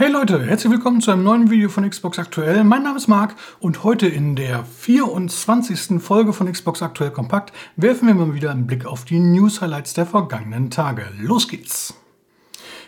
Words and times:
Hey 0.00 0.10
Leute, 0.10 0.42
herzlich 0.42 0.72
willkommen 0.72 1.02
zu 1.02 1.10
einem 1.10 1.24
neuen 1.24 1.50
Video 1.50 1.68
von 1.68 1.86
Xbox 1.86 2.18
Aktuell. 2.18 2.64
Mein 2.64 2.84
Name 2.84 2.96
ist 2.96 3.06
Marc 3.06 3.36
und 3.58 3.84
heute 3.84 4.06
in 4.06 4.34
der 4.34 4.64
24. 4.64 6.00
Folge 6.02 6.32
von 6.32 6.50
Xbox 6.50 6.80
Aktuell 6.80 7.10
Kompakt 7.10 7.52
werfen 7.76 8.08
wir 8.08 8.14
mal 8.14 8.32
wieder 8.32 8.50
einen 8.50 8.66
Blick 8.66 8.86
auf 8.86 9.04
die 9.04 9.18
News-Highlights 9.18 9.92
der 9.92 10.06
vergangenen 10.06 10.70
Tage. 10.70 11.04
Los 11.20 11.48
geht's! 11.48 11.92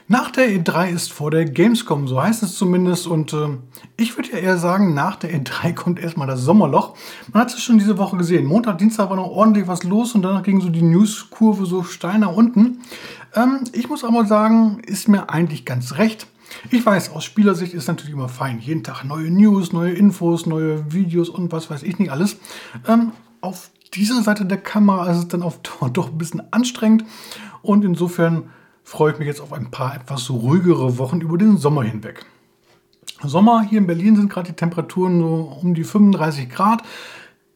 Nach 0.08 0.30
der 0.30 0.48
E3 0.48 0.88
ist 0.88 1.12
vor 1.12 1.30
der 1.30 1.44
Gamescom, 1.44 2.08
so 2.08 2.22
heißt 2.22 2.42
es 2.42 2.54
zumindest. 2.54 3.06
Und 3.06 3.34
äh, 3.34 3.58
ich 3.98 4.16
würde 4.16 4.30
ja 4.32 4.38
eher 4.38 4.56
sagen, 4.56 4.94
nach 4.94 5.16
der 5.16 5.38
E3 5.38 5.74
kommt 5.74 6.00
erstmal 6.00 6.26
das 6.26 6.40
Sommerloch. 6.40 6.94
Man 7.30 7.42
hat 7.42 7.52
es 7.52 7.62
schon 7.62 7.78
diese 7.78 7.98
Woche 7.98 8.16
gesehen. 8.16 8.46
Montag, 8.46 8.78
Dienstag 8.78 9.10
war 9.10 9.16
noch 9.16 9.28
ordentlich 9.28 9.68
was 9.68 9.82
los 9.82 10.14
und 10.14 10.22
danach 10.22 10.44
ging 10.44 10.62
so 10.62 10.70
die 10.70 10.80
Newskurve 10.80 11.66
so 11.66 11.82
steil 11.82 12.20
nach 12.20 12.34
unten. 12.34 12.80
Ähm, 13.34 13.64
ich 13.72 13.90
muss 13.90 14.02
aber 14.02 14.24
sagen, 14.24 14.80
ist 14.86 15.08
mir 15.08 15.28
eigentlich 15.28 15.66
ganz 15.66 15.98
recht. 15.98 16.26
Ich 16.70 16.84
weiß, 16.84 17.10
aus 17.10 17.24
Spielersicht 17.24 17.74
ist 17.74 17.88
natürlich 17.88 18.14
immer 18.14 18.28
fein. 18.28 18.58
Jeden 18.60 18.82
Tag 18.82 19.04
neue 19.04 19.30
News, 19.30 19.72
neue 19.72 19.92
Infos, 19.92 20.46
neue 20.46 20.92
Videos 20.92 21.28
und 21.28 21.52
was 21.52 21.70
weiß 21.70 21.82
ich 21.82 21.98
nicht 21.98 22.10
alles. 22.10 22.36
Ähm, 22.86 23.12
auf 23.40 23.70
dieser 23.94 24.22
Seite 24.22 24.46
der 24.46 24.58
Kamera 24.58 25.10
ist 25.10 25.18
es 25.18 25.28
dann 25.28 25.40
Dauer 25.40 25.90
doch 25.92 26.08
ein 26.10 26.18
bisschen 26.18 26.42
anstrengend. 26.52 27.04
Und 27.62 27.84
insofern 27.84 28.50
freue 28.84 29.12
ich 29.12 29.18
mich 29.18 29.28
jetzt 29.28 29.40
auf 29.40 29.52
ein 29.52 29.70
paar 29.70 29.94
etwas 29.94 30.30
ruhigere 30.30 30.98
Wochen 30.98 31.20
über 31.20 31.38
den 31.38 31.56
Sommer 31.56 31.82
hinweg. 31.82 32.24
Sommer 33.22 33.62
hier 33.62 33.78
in 33.78 33.86
Berlin 33.86 34.16
sind 34.16 34.30
gerade 34.30 34.50
die 34.50 34.56
Temperaturen 34.56 35.20
so 35.20 35.58
um 35.62 35.74
die 35.74 35.84
35 35.84 36.48
Grad. 36.48 36.82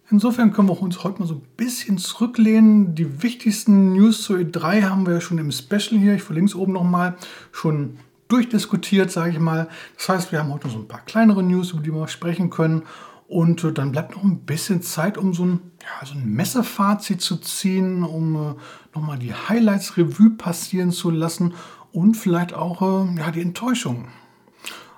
Insofern 0.09 0.52
können 0.52 0.68
wir 0.68 0.80
uns 0.80 1.02
heute 1.02 1.20
mal 1.20 1.26
so 1.26 1.34
ein 1.34 1.42
bisschen 1.56 1.98
zurücklehnen. 1.98 2.95
Die 2.95 3.23
wichtigsten 3.23 3.95
News 3.95 4.23
zur 4.23 4.37
E3 4.37 4.82
haben 4.82 5.04
wir 5.04 5.15
ja 5.15 5.20
schon 5.20 5.38
im 5.38 5.51
Special 5.51 5.98
hier, 5.98 6.15
ich 6.15 6.23
verlinke 6.23 6.51
es 6.51 6.54
oben 6.54 6.73
nochmal, 6.73 7.16
schon 7.51 7.98
durchdiskutiert, 8.29 9.11
sage 9.11 9.33
ich 9.33 9.39
mal. 9.39 9.69
Das 9.97 10.09
heißt, 10.09 10.33
wir 10.33 10.41
haben 10.41 10.53
heute 10.53 10.69
so 10.69 10.79
ein 10.79 10.89
paar 10.89 11.05
kleinere 11.05 11.43
News, 11.43 11.73
über 11.73 11.83
die 11.83 11.93
wir 11.93 12.09
sprechen 12.09 12.51
können. 12.51 12.83
Und 13.29 13.65
äh, 13.65 13.73
dann 13.73 13.93
bleibt 13.93 14.15
noch 14.15 14.23
ein 14.23 14.45
bisschen 14.45 14.83
Zeit, 14.83 15.18
um 15.18 15.35
so 15.35 15.45
ein, 15.45 15.60
ja, 15.83 16.07
so 16.07 16.15
ein 16.15 16.27
Messefazit 16.27 17.21
zu 17.21 17.37
ziehen, 17.37 18.05
um 18.05 18.37
äh, 18.37 18.55
nochmal 18.95 19.18
die 19.18 19.35
Highlights 19.35 19.96
Revue 19.96 20.30
passieren 20.30 20.93
zu 20.93 21.10
lassen 21.10 21.55
und 21.93 22.16
vielleicht 22.16 22.55
auch 22.55 22.83
äh, 22.83 23.18
ja, 23.18 23.30
die 23.30 23.43
Enttäuschung 23.43 24.09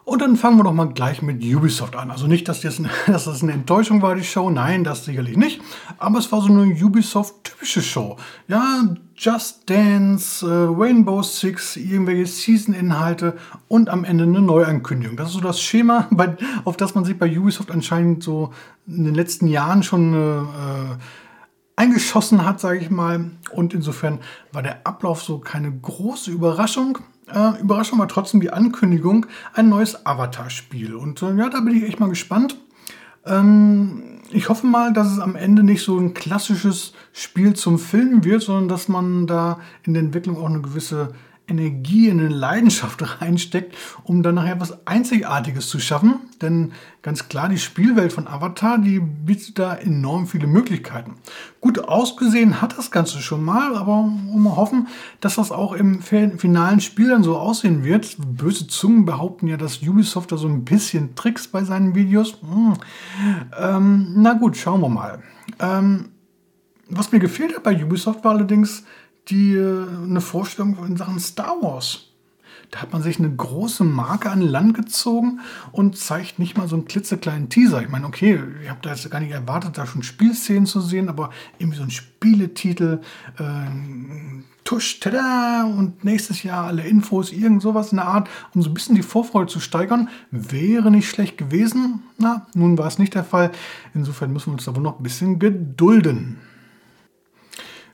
und 0.08 0.22
dann 0.22 0.36
fangen 0.36 0.56
wir 0.56 0.64
doch 0.64 0.72
mal 0.72 0.88
gleich 0.88 1.20
mit 1.20 1.44
Ubisoft 1.44 1.94
an. 1.94 2.10
Also 2.10 2.26
nicht, 2.26 2.48
dass 2.48 2.62
das, 2.62 2.80
dass 3.06 3.26
das 3.26 3.42
eine 3.42 3.52
Enttäuschung 3.52 4.00
war, 4.00 4.14
die 4.14 4.24
Show. 4.24 4.48
Nein, 4.48 4.82
das 4.82 5.04
sicherlich 5.04 5.36
nicht. 5.36 5.60
Aber 5.98 6.18
es 6.18 6.32
war 6.32 6.40
so 6.40 6.48
eine 6.48 6.62
Ubisoft-typische 6.62 7.82
Show. 7.82 8.16
Ja, 8.46 8.84
Just 9.14 9.68
Dance, 9.68 10.46
äh, 10.46 10.50
Rainbow 10.50 11.22
Six, 11.22 11.76
irgendwelche 11.76 12.24
Season-Inhalte 12.24 13.36
und 13.68 13.90
am 13.90 14.04
Ende 14.04 14.24
eine 14.24 14.40
Neuankündigung. 14.40 15.18
Das 15.18 15.28
ist 15.28 15.34
so 15.34 15.40
das 15.40 15.60
Schema, 15.60 16.08
auf 16.64 16.78
das 16.78 16.94
man 16.94 17.04
sich 17.04 17.18
bei 17.18 17.38
Ubisoft 17.38 17.70
anscheinend 17.70 18.22
so 18.22 18.54
in 18.86 19.04
den 19.04 19.14
letzten 19.14 19.46
Jahren 19.46 19.82
schon 19.82 20.14
äh, 20.14 20.96
eingeschossen 21.76 22.46
hat, 22.46 22.60
sage 22.60 22.78
ich 22.78 22.88
mal. 22.88 23.30
Und 23.52 23.74
insofern 23.74 24.20
war 24.52 24.62
der 24.62 24.86
Ablauf 24.86 25.22
so 25.22 25.38
keine 25.38 25.70
große 25.70 26.30
Überraschung. 26.30 26.98
Äh, 27.34 27.60
Überraschung 27.60 27.98
war 27.98 28.08
trotzdem 28.08 28.40
die 28.40 28.50
Ankündigung, 28.50 29.26
ein 29.54 29.68
neues 29.68 30.06
Avatar-Spiel. 30.06 30.94
Und 30.94 31.22
äh, 31.22 31.34
ja, 31.34 31.48
da 31.48 31.60
bin 31.60 31.76
ich 31.76 31.84
echt 31.84 32.00
mal 32.00 32.08
gespannt. 32.08 32.58
Ähm, 33.26 34.20
ich 34.30 34.48
hoffe 34.48 34.66
mal, 34.66 34.92
dass 34.92 35.10
es 35.10 35.18
am 35.18 35.36
Ende 35.36 35.62
nicht 35.62 35.82
so 35.82 35.98
ein 35.98 36.14
klassisches 36.14 36.92
Spiel 37.12 37.54
zum 37.54 37.78
Filmen 37.78 38.24
wird, 38.24 38.42
sondern 38.42 38.68
dass 38.68 38.88
man 38.88 39.26
da 39.26 39.60
in 39.84 39.94
der 39.94 40.02
Entwicklung 40.02 40.36
auch 40.36 40.46
eine 40.46 40.60
gewisse 40.60 41.14
Energie, 41.48 42.08
in 42.08 42.20
eine 42.20 42.28
Leidenschaft 42.28 43.02
reinsteckt, 43.20 43.74
um 44.04 44.22
dann 44.22 44.36
nachher 44.36 44.60
was 44.60 44.86
Einzigartiges 44.86 45.68
zu 45.68 45.80
schaffen. 45.80 46.20
Denn 46.40 46.72
ganz 47.02 47.28
klar, 47.28 47.48
die 47.48 47.58
Spielwelt 47.58 48.12
von 48.12 48.28
Avatar, 48.28 48.78
die 48.78 49.00
bietet 49.00 49.58
da 49.58 49.74
enorm 49.74 50.26
viele 50.26 50.46
Möglichkeiten. 50.46 51.14
Gut 51.60 51.80
ausgesehen 51.80 52.60
hat 52.60 52.76
das 52.78 52.90
Ganze 52.90 53.20
schon 53.20 53.44
mal, 53.44 53.76
aber 53.76 54.04
wir 54.04 54.56
hoffen, 54.56 54.88
dass 55.20 55.36
das 55.36 55.50
auch 55.50 55.72
im 55.72 56.00
finalen 56.00 56.80
Spiel 56.80 57.08
dann 57.08 57.22
so 57.22 57.36
aussehen 57.36 57.84
wird. 57.84 58.16
Böse 58.18 58.66
Zungen 58.66 59.04
behaupten 59.04 59.48
ja, 59.48 59.56
dass 59.56 59.82
Ubisoft 59.82 60.32
da 60.32 60.36
so 60.36 60.48
ein 60.48 60.64
bisschen 60.64 61.14
Tricks 61.14 61.48
bei 61.48 61.64
seinen 61.64 61.94
Videos. 61.94 62.38
Hm. 62.42 62.74
Ähm, 63.58 64.12
na 64.16 64.34
gut, 64.34 64.56
schauen 64.56 64.80
wir 64.80 64.88
mal. 64.88 65.22
Ähm, 65.58 66.10
was 66.88 67.12
mir 67.12 67.18
gefehlt 67.18 67.54
hat 67.54 67.62
bei 67.64 67.82
Ubisoft 67.82 68.24
war 68.24 68.32
allerdings 68.32 68.84
die 69.28 69.54
äh, 69.54 69.86
eine 70.04 70.20
Vorstellung 70.20 70.76
in 70.86 70.96
Sachen 70.96 71.20
Star 71.20 71.56
Wars. 71.60 72.04
Da 72.70 72.82
hat 72.82 72.92
man 72.92 73.02
sich 73.02 73.18
eine 73.18 73.34
große 73.34 73.82
Marke 73.82 74.30
an 74.30 74.42
Land 74.42 74.74
gezogen 74.74 75.40
und 75.72 75.96
zeigt 75.96 76.38
nicht 76.38 76.58
mal 76.58 76.68
so 76.68 76.76
einen 76.76 76.84
klitzekleinen 76.84 77.48
Teaser. 77.48 77.80
Ich 77.80 77.88
meine, 77.88 78.06
okay, 78.06 78.42
ich 78.62 78.68
habe 78.68 78.80
da 78.82 78.90
jetzt 78.90 79.10
gar 79.10 79.20
nicht 79.20 79.32
erwartet, 79.32 79.78
da 79.78 79.86
schon 79.86 80.02
Spielszenen 80.02 80.66
zu 80.66 80.82
sehen, 80.82 81.08
aber 81.08 81.30
irgendwie 81.58 81.78
so 81.78 81.84
ein 81.84 81.90
Spieletitel, 81.90 83.00
äh, 83.38 83.44
Tusch, 84.64 85.00
tada, 85.00 85.64
und 85.64 86.04
nächstes 86.04 86.42
Jahr 86.42 86.66
alle 86.66 86.86
Infos, 86.86 87.32
irgend 87.32 87.62
sowas 87.62 87.90
in 87.90 87.96
der 87.96 88.06
Art, 88.06 88.28
um 88.54 88.60
so 88.60 88.68
ein 88.68 88.74
bisschen 88.74 88.96
die 88.96 89.02
Vorfreude 89.02 89.50
zu 89.50 89.60
steigern, 89.60 90.10
wäre 90.30 90.90
nicht 90.90 91.08
schlecht 91.08 91.38
gewesen. 91.38 92.02
Na, 92.18 92.46
nun 92.52 92.76
war 92.76 92.86
es 92.86 92.98
nicht 92.98 93.14
der 93.14 93.24
Fall. 93.24 93.50
Insofern 93.94 94.30
müssen 94.30 94.48
wir 94.48 94.58
uns 94.58 94.68
aber 94.68 94.82
noch 94.82 94.98
ein 94.98 95.02
bisschen 95.02 95.38
gedulden. 95.38 96.36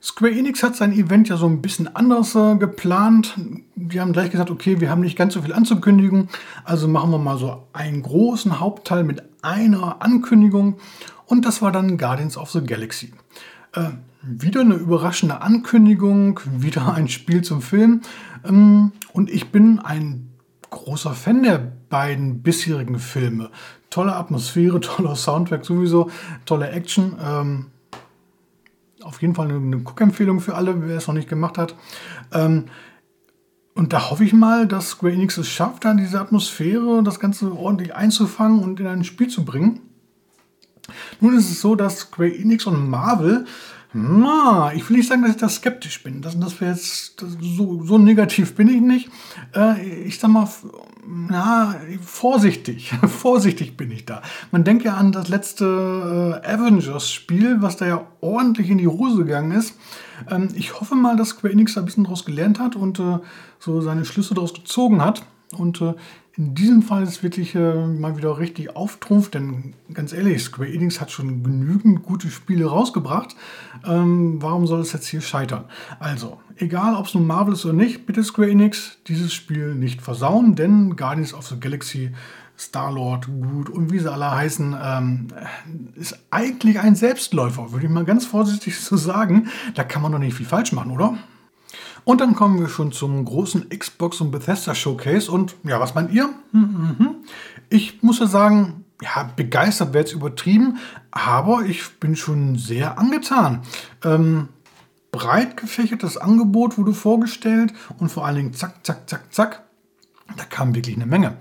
Square 0.04 0.32
Enix 0.32 0.62
hat 0.62 0.76
sein 0.76 0.92
Event 0.92 1.30
ja 1.30 1.38
so 1.38 1.46
ein 1.46 1.62
bisschen 1.62 1.96
anders 1.96 2.34
äh, 2.34 2.56
geplant. 2.56 3.36
Die 3.74 3.98
haben 4.02 4.12
gleich 4.12 4.30
gesagt, 4.30 4.50
okay, 4.50 4.78
wir 4.78 4.90
haben 4.90 5.00
nicht 5.00 5.16
ganz 5.16 5.32
so 5.32 5.40
viel 5.40 5.54
anzukündigen, 5.54 6.28
also 6.62 6.86
machen 6.88 7.10
wir 7.10 7.16
mal 7.16 7.38
so 7.38 7.66
einen 7.72 8.02
großen 8.02 8.60
Hauptteil 8.60 9.02
mit 9.02 9.22
einer 9.40 10.02
Ankündigung 10.02 10.76
und 11.24 11.46
das 11.46 11.62
war 11.62 11.72
dann 11.72 11.96
Guardians 11.96 12.36
of 12.36 12.50
the 12.50 12.60
Galaxy. 12.60 13.14
Äh, 13.72 13.92
wieder 14.20 14.60
eine 14.60 14.74
überraschende 14.74 15.40
Ankündigung, 15.40 16.38
wieder 16.54 16.94
ein 16.94 17.08
Spiel 17.08 17.40
zum 17.40 17.62
Film 17.62 18.02
ähm, 18.46 18.92
und 19.14 19.30
ich 19.30 19.52
bin 19.52 19.78
ein 19.78 20.28
großer 20.68 21.14
Fan 21.14 21.44
der 21.44 21.72
beiden 21.88 22.42
bisherigen 22.42 22.98
Filme. 22.98 23.48
Tolle 23.88 24.16
Atmosphäre, 24.16 24.80
toller 24.82 25.16
Soundtrack 25.16 25.64
sowieso, 25.64 26.10
tolle 26.44 26.68
Action. 26.68 27.16
Ähm, 27.24 27.66
auf 29.04 29.22
jeden 29.22 29.34
Fall 29.34 29.50
eine, 29.50 29.78
Guckempfehlung 29.78 30.40
für 30.40 30.54
alle, 30.54 30.86
wer 30.86 30.96
es 30.96 31.06
noch 31.06 31.14
nicht 31.14 31.28
gemacht 31.28 31.58
hat. 31.58 31.74
Ähm, 32.32 32.66
und 33.74 33.92
da 33.92 34.10
hoffe 34.10 34.24
ich 34.24 34.32
mal, 34.32 34.68
dass 34.68 34.90
Square 34.90 35.12
Enix 35.12 35.36
es 35.36 35.48
schafft, 35.48 35.84
dann 35.84 35.96
diese 35.96 36.20
Atmosphäre 36.20 36.96
und 36.96 37.04
das 37.04 37.18
Ganze 37.18 37.52
ordentlich 37.52 37.94
einzufangen 37.94 38.60
und 38.60 38.78
in 38.78 38.86
ein 38.86 39.04
Spiel 39.04 39.28
zu 39.28 39.44
bringen. 39.44 39.80
Nun 41.20 41.36
ist 41.36 41.50
es 41.50 41.60
so, 41.60 41.74
dass 41.74 42.00
Square 42.00 42.34
Enix 42.34 42.66
und 42.66 42.88
Marvel 42.88 43.46
na, 43.96 44.72
ich 44.74 44.90
will 44.90 44.96
nicht 44.96 45.08
sagen, 45.08 45.22
dass 45.22 45.30
ich 45.30 45.36
da 45.36 45.48
skeptisch 45.48 46.02
bin. 46.02 46.20
Das, 46.20 46.38
das 46.38 46.60
wäre 46.60 46.72
jetzt 46.72 47.22
das, 47.22 47.36
so, 47.40 47.84
so 47.84 47.96
negativ 47.96 48.56
bin 48.56 48.68
ich 48.68 48.80
nicht. 48.80 49.08
Äh, 49.54 49.86
ich 49.86 50.18
sag 50.18 50.30
mal, 50.30 50.48
na, 51.06 51.76
vorsichtig, 52.02 52.92
vorsichtig 53.06 53.76
bin 53.76 53.90
ich 53.90 54.06
da. 54.06 54.22
Man 54.50 54.64
denkt 54.64 54.84
ja 54.84 54.94
an 54.94 55.12
das 55.12 55.28
letzte 55.28 56.40
äh, 56.44 56.46
Avengers-Spiel, 56.46 57.60
was 57.60 57.76
da 57.76 57.86
ja 57.86 58.06
ordentlich 58.20 58.70
in 58.70 58.78
die 58.78 58.88
Hose 58.88 59.24
gegangen 59.24 59.52
ist. 59.52 59.76
Ähm, 60.30 60.48
ich 60.54 60.80
hoffe 60.80 60.94
mal, 60.94 61.16
dass 61.16 61.30
Square 61.30 61.52
Enix 61.52 61.74
da 61.74 61.80
ein 61.80 61.86
bisschen 61.86 62.04
daraus 62.04 62.24
gelernt 62.24 62.58
hat 62.58 62.76
und 62.76 62.98
äh, 62.98 63.18
so 63.58 63.80
seine 63.80 64.04
Schlüsse 64.04 64.34
daraus 64.34 64.54
gezogen 64.54 65.02
hat. 65.02 65.22
Und 65.54 65.80
äh, 65.80 65.94
in 66.36 66.54
diesem 66.54 66.82
Fall 66.82 67.04
ist 67.04 67.22
wirklich 67.22 67.54
äh, 67.54 67.86
mal 67.86 68.16
wieder 68.16 68.38
richtig 68.38 68.74
Auftrumpf, 68.74 69.30
denn 69.30 69.74
ganz 69.92 70.12
ehrlich, 70.12 70.42
Square 70.42 70.72
Enix 70.72 71.00
hat 71.00 71.12
schon 71.12 71.44
genügend 71.44 72.02
gute 72.02 72.28
Spiele 72.28 72.66
rausgebracht. 72.66 73.36
Ähm, 73.86 74.42
warum 74.42 74.66
soll 74.66 74.80
es 74.80 74.92
jetzt 74.92 75.06
hier 75.06 75.20
scheitern? 75.20 75.66
Also, 76.00 76.40
egal 76.56 76.96
ob 76.96 77.06
es 77.06 77.14
nun 77.14 77.26
Marvel 77.26 77.54
ist 77.54 77.64
oder 77.64 77.74
nicht, 77.74 78.06
bitte 78.06 78.24
Square 78.24 78.50
Enix 78.50 78.98
dieses 79.06 79.32
Spiel 79.32 79.76
nicht 79.76 80.02
versauen, 80.02 80.56
denn 80.56 80.96
Guardians 80.96 81.34
of 81.34 81.46
the 81.46 81.60
Galaxy, 81.60 82.10
Star-Lord, 82.58 83.26
gut 83.26 83.68
und 83.68 83.92
wie 83.92 83.98
sie 83.98 84.12
alle 84.12 84.30
heißen, 84.30 84.76
ähm, 84.80 85.28
ist 85.94 86.18
eigentlich 86.30 86.80
ein 86.80 86.96
Selbstläufer, 86.96 87.72
würde 87.72 87.86
ich 87.86 87.92
mal 87.92 88.04
ganz 88.04 88.26
vorsichtig 88.26 88.80
so 88.80 88.96
sagen. 88.96 89.48
Da 89.74 89.84
kann 89.84 90.02
man 90.02 90.10
doch 90.10 90.18
nicht 90.18 90.34
viel 90.36 90.46
falsch 90.46 90.72
machen, 90.72 90.90
oder? 90.90 91.16
Und 92.04 92.20
dann 92.20 92.34
kommen 92.34 92.60
wir 92.60 92.68
schon 92.68 92.92
zum 92.92 93.24
großen 93.24 93.68
Xbox 93.70 94.20
und 94.20 94.30
Bethesda 94.30 94.74
Showcase. 94.74 95.30
Und 95.30 95.56
ja, 95.64 95.80
was 95.80 95.94
meint 95.94 96.12
ihr? 96.12 96.28
Mhm. 96.52 97.16
Ich 97.70 98.02
muss 98.02 98.18
ja 98.18 98.26
sagen, 98.26 98.84
ja, 99.02 99.30
begeistert 99.36 99.92
wäre 99.92 100.04
jetzt 100.04 100.12
übertrieben, 100.12 100.78
aber 101.10 101.62
ich 101.62 101.98
bin 102.00 102.16
schon 102.16 102.56
sehr 102.56 102.98
angetan. 102.98 103.62
Ähm, 104.04 104.48
breit 105.12 105.56
gefächertes 105.56 106.16
Angebot 106.16 106.76
wurde 106.78 106.92
vorgestellt 106.92 107.72
und 107.98 108.10
vor 108.10 108.26
allen 108.26 108.36
Dingen 108.36 108.54
zack, 108.54 108.84
zack, 108.84 109.08
zack, 109.08 109.32
zack. 109.32 109.62
Da 110.36 110.44
kam 110.44 110.74
wirklich 110.74 110.96
eine 110.96 111.06
Menge. 111.06 111.36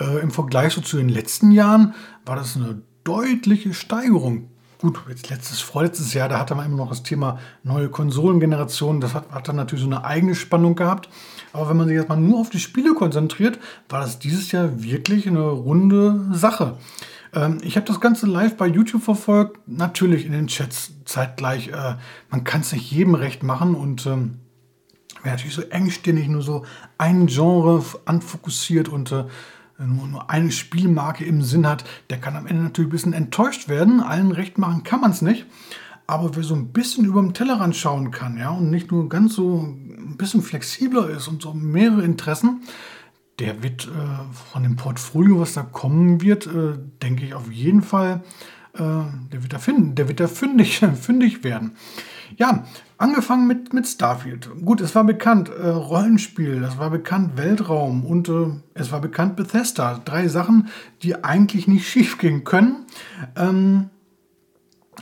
Äh, 0.00 0.20
Im 0.20 0.30
Vergleich 0.30 0.72
so 0.72 0.80
zu 0.80 0.96
den 0.96 1.08
letzten 1.08 1.50
Jahren 1.50 1.94
war 2.24 2.36
das 2.36 2.56
eine 2.56 2.82
deutliche 3.04 3.74
Steigerung 3.74 4.48
Gut, 4.80 5.00
jetzt 5.08 5.28
letztes, 5.28 5.60
vorletztes 5.60 6.14
Jahr, 6.14 6.28
da 6.28 6.38
hatte 6.38 6.54
man 6.54 6.66
immer 6.66 6.76
noch 6.76 6.90
das 6.90 7.02
Thema 7.02 7.40
neue 7.64 7.88
Konsolengenerationen. 7.88 9.00
Das 9.00 9.12
hat, 9.12 9.28
hat 9.32 9.48
dann 9.48 9.56
natürlich 9.56 9.84
so 9.84 9.90
eine 9.90 10.04
eigene 10.04 10.36
Spannung 10.36 10.76
gehabt. 10.76 11.08
Aber 11.52 11.68
wenn 11.68 11.76
man 11.76 11.88
sich 11.88 11.96
jetzt 11.96 12.08
mal 12.08 12.16
nur 12.16 12.38
auf 12.38 12.50
die 12.50 12.60
Spiele 12.60 12.94
konzentriert, 12.94 13.58
war 13.88 14.00
das 14.00 14.20
dieses 14.20 14.52
Jahr 14.52 14.80
wirklich 14.80 15.26
eine 15.26 15.40
runde 15.40 16.26
Sache. 16.32 16.76
Ähm, 17.34 17.58
ich 17.62 17.76
habe 17.76 17.86
das 17.86 18.00
Ganze 18.00 18.26
live 18.26 18.56
bei 18.56 18.68
YouTube 18.68 19.02
verfolgt, 19.02 19.58
natürlich 19.66 20.24
in 20.24 20.30
den 20.30 20.46
Chats 20.46 20.92
zeitgleich. 21.04 21.68
Äh, 21.68 21.96
man 22.30 22.44
kann 22.44 22.60
es 22.60 22.72
nicht 22.72 22.88
jedem 22.90 23.16
recht 23.16 23.42
machen 23.42 23.74
und 23.74 24.06
ähm, 24.06 24.38
wer 25.24 25.32
natürlich 25.32 25.54
so 25.56 25.62
engstirnig 25.62 26.28
nur 26.28 26.42
so 26.42 26.64
ein 26.98 27.26
Genre 27.26 27.84
anfokussiert 28.04 28.88
und 28.88 29.10
äh, 29.10 29.24
nur, 29.86 30.08
nur 30.08 30.30
eine 30.30 30.50
Spielmarke 30.50 31.24
im 31.24 31.42
Sinn 31.42 31.66
hat, 31.66 31.84
der 32.10 32.18
kann 32.18 32.36
am 32.36 32.46
Ende 32.46 32.62
natürlich 32.62 32.88
ein 32.88 32.92
bisschen 32.92 33.12
enttäuscht 33.12 33.68
werden. 33.68 34.00
Allen 34.00 34.32
recht 34.32 34.58
machen 34.58 34.82
kann 34.82 35.00
man 35.00 35.12
es 35.12 35.22
nicht. 35.22 35.46
Aber 36.06 36.34
wer 36.34 36.42
so 36.42 36.54
ein 36.54 36.72
bisschen 36.72 37.04
über 37.04 37.20
den 37.20 37.34
Tellerrand 37.34 37.76
schauen 37.76 38.10
kann, 38.10 38.38
ja, 38.38 38.50
und 38.50 38.70
nicht 38.70 38.90
nur 38.90 39.08
ganz 39.10 39.34
so 39.34 39.58
ein 39.58 40.16
bisschen 40.16 40.42
flexibler 40.42 41.10
ist 41.10 41.28
und 41.28 41.42
so 41.42 41.52
mehrere 41.52 42.02
Interessen, 42.02 42.62
der 43.38 43.62
wird 43.62 43.86
äh, 43.86 44.34
von 44.52 44.62
dem 44.62 44.76
Portfolio, 44.76 45.40
was 45.40 45.52
da 45.52 45.62
kommen 45.62 46.22
wird, 46.22 46.46
äh, 46.46 46.78
denke 47.02 47.26
ich 47.26 47.34
auf 47.34 47.52
jeden 47.52 47.82
Fall, 47.82 48.22
äh, 48.72 48.78
der 48.80 49.42
wird 49.42 49.52
da 49.52 49.58
finden, 49.58 49.94
der 49.94 50.08
wird 50.08 50.18
da 50.18 50.28
fündig, 50.28 50.78
fündig 51.00 51.44
werden. 51.44 51.76
Ja, 52.36 52.64
angefangen 52.98 53.46
mit, 53.46 53.72
mit 53.72 53.86
Starfield. 53.86 54.50
Gut, 54.64 54.80
es 54.80 54.94
war 54.94 55.04
bekannt, 55.04 55.48
äh, 55.48 55.68
Rollenspiel, 55.68 56.62
es 56.64 56.78
war 56.78 56.90
bekannt 56.90 57.36
Weltraum 57.36 58.04
und 58.04 58.28
äh, 58.28 58.48
es 58.74 58.92
war 58.92 59.00
bekannt 59.00 59.36
Bethesda. 59.36 60.00
Drei 60.04 60.28
Sachen, 60.28 60.68
die 61.02 61.24
eigentlich 61.24 61.68
nicht 61.68 61.88
schief 61.88 62.18
gehen 62.18 62.44
können. 62.44 62.86
Ähm, 63.36 63.90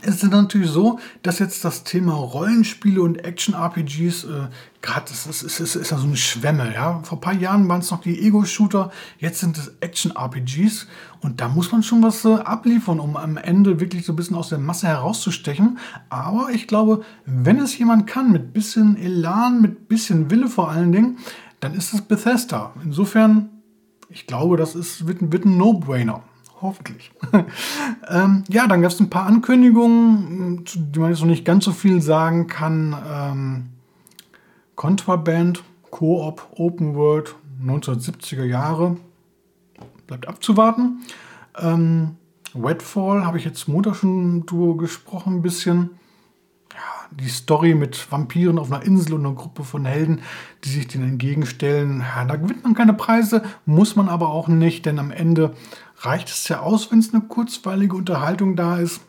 es 0.01 0.23
ist 0.23 0.31
natürlich 0.31 0.69
so, 0.69 0.99
dass 1.23 1.39
jetzt 1.39 1.65
das 1.65 1.83
Thema 1.83 2.13
Rollenspiele 2.13 3.01
und 3.01 3.23
Action-RPGs, 3.23 4.25
äh, 4.25 4.47
gerade 4.81 5.05
das 5.07 5.25
ist, 5.25 5.43
ist, 5.43 5.59
ist, 5.59 5.75
ist 5.75 5.91
ja 5.91 5.97
so 5.97 6.05
eine 6.05 6.17
Schwemme. 6.17 6.73
Ja? 6.73 7.01
Vor 7.03 7.17
ein 7.17 7.21
paar 7.21 7.33
Jahren 7.33 7.67
waren 7.67 7.81
es 7.81 7.91
noch 7.91 8.01
die 8.01 8.21
Ego-Shooter, 8.25 8.91
jetzt 9.19 9.39
sind 9.39 9.57
es 9.57 9.71
Action-RPGs 9.79 10.87
und 11.21 11.41
da 11.41 11.47
muss 11.47 11.71
man 11.71 11.83
schon 11.83 12.03
was 12.03 12.23
äh, 12.25 12.35
abliefern, 12.35 12.99
um 12.99 13.17
am 13.17 13.37
Ende 13.37 13.79
wirklich 13.79 14.05
so 14.05 14.13
ein 14.13 14.15
bisschen 14.15 14.35
aus 14.35 14.49
der 14.49 14.59
Masse 14.59 14.87
herauszustechen. 14.87 15.79
Aber 16.09 16.49
ich 16.51 16.67
glaube, 16.67 17.03
wenn 17.25 17.59
es 17.59 17.77
jemand 17.77 18.07
kann, 18.07 18.31
mit 18.31 18.53
bisschen 18.53 18.97
Elan, 18.97 19.61
mit 19.61 19.87
bisschen 19.87 20.29
Wille 20.29 20.47
vor 20.47 20.69
allen 20.69 20.91
Dingen, 20.91 21.17
dann 21.59 21.73
ist 21.73 21.93
es 21.93 22.01
Bethesda. 22.01 22.73
Insofern, 22.83 23.49
ich 24.09 24.27
glaube, 24.27 24.57
das 24.57 24.75
ist, 24.75 25.07
wird, 25.07 25.31
wird 25.31 25.45
ein 25.45 25.57
No-Brainer. 25.57 26.23
Hoffentlich. 26.61 27.11
ähm, 28.09 28.43
ja, 28.49 28.67
dann 28.67 28.81
gab 28.81 28.91
es 28.91 28.99
ein 28.99 29.09
paar 29.09 29.27
Ankündigungen, 29.27 30.65
zu 30.65 30.79
denen 30.79 31.01
man 31.01 31.11
jetzt 31.11 31.19
noch 31.19 31.27
nicht 31.27 31.45
ganz 31.45 31.65
so 31.65 31.71
viel 31.71 32.01
sagen 32.01 32.47
kann. 32.47 32.95
Ähm, 33.07 33.65
Contraband, 34.75 35.63
Co-op, 35.91 36.47
Open 36.55 36.95
World, 36.95 37.35
1970er 37.63 38.43
Jahre. 38.43 38.97
Bleibt 40.07 40.27
abzuwarten. 40.27 41.03
Ähm, 41.57 42.15
Redfall 42.55 43.25
habe 43.25 43.37
ich 43.37 43.45
jetzt 43.45 43.67
Montag 43.67 43.95
schon 43.95 44.45
drüber 44.45 44.77
gesprochen, 44.77 45.37
ein 45.37 45.41
bisschen. 45.41 45.91
Ja, 46.73 47.07
die 47.11 47.29
Story 47.29 47.73
mit 47.73 48.11
Vampiren 48.11 48.59
auf 48.59 48.71
einer 48.71 48.83
Insel 48.83 49.13
und 49.15 49.25
einer 49.25 49.35
Gruppe 49.35 49.63
von 49.63 49.85
Helden, 49.85 50.21
die 50.63 50.69
sich 50.69 50.87
denen 50.87 51.09
entgegenstellen. 51.09 52.01
Ja, 52.01 52.25
da 52.25 52.35
gewinnt 52.35 52.63
man 52.63 52.73
keine 52.73 52.93
Preise, 52.93 53.43
muss 53.65 53.95
man 53.95 54.09
aber 54.09 54.29
auch 54.29 54.47
nicht, 54.47 54.85
denn 54.85 54.99
am 54.99 55.11
Ende 55.11 55.53
reicht 55.99 56.29
es 56.29 56.47
ja 56.47 56.59
aus, 56.59 56.91
wenn 56.91 56.99
es 56.99 57.13
eine 57.13 57.23
kurzweilige 57.23 57.95
Unterhaltung 57.95 58.55
da 58.55 58.77
ist. 58.77 59.01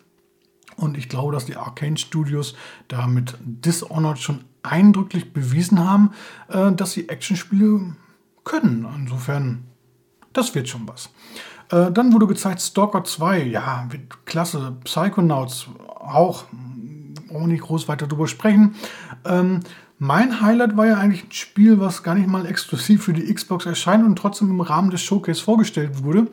Und 0.77 0.97
ich 0.97 1.09
glaube, 1.09 1.33
dass 1.33 1.47
die 1.47 1.57
Arcane 1.57 1.97
Studios 1.97 2.55
da 2.87 3.07
mit 3.07 3.37
Dishonored 3.41 4.19
schon 4.19 4.45
eindrücklich 4.63 5.33
bewiesen 5.33 5.85
haben, 5.85 6.13
äh, 6.49 6.73
dass 6.73 6.93
sie 6.93 7.09
Actionspiele 7.09 7.97
können. 8.45 8.87
Insofern, 8.97 9.65
das 10.33 10.55
wird 10.55 10.69
schon 10.69 10.89
was. 10.89 11.11
Äh, 11.71 11.91
dann 11.93 12.13
wurde 12.13 12.27
gezeigt 12.27 12.61
Stalker 12.61 13.05
2, 13.05 13.43
ja, 13.45 13.87
wird 13.91 14.25
klasse. 14.25 14.77
Psychonauts 14.85 15.69
auch, 15.89 16.45
auch 17.33 17.47
nicht 17.47 17.63
groß 17.63 17.89
weiter 17.89 18.07
drüber 18.07 18.29
sprechen. 18.29 18.77
Ähm, 19.25 19.61
mein 20.01 20.41
Highlight 20.41 20.77
war 20.77 20.87
ja 20.87 20.97
eigentlich 20.97 21.25
ein 21.25 21.33
Spiel, 21.33 21.81
was 21.81 22.05
gar 22.05 22.15
nicht 22.15 22.29
mal 22.29 22.47
exklusiv 22.47 23.03
für 23.03 23.13
die 23.13 23.35
Xbox 23.35 23.67
erscheint 23.67 24.07
und 24.07 24.17
trotzdem 24.17 24.49
im 24.49 24.61
Rahmen 24.61 24.91
des 24.91 25.03
Showcase 25.03 25.43
vorgestellt 25.43 26.05
wurde. 26.05 26.29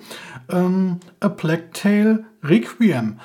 Ähm, 0.50 1.00
A 1.20 1.30
Plague 1.30 1.70
Tale 1.74 2.26
Requiem. 2.44 3.20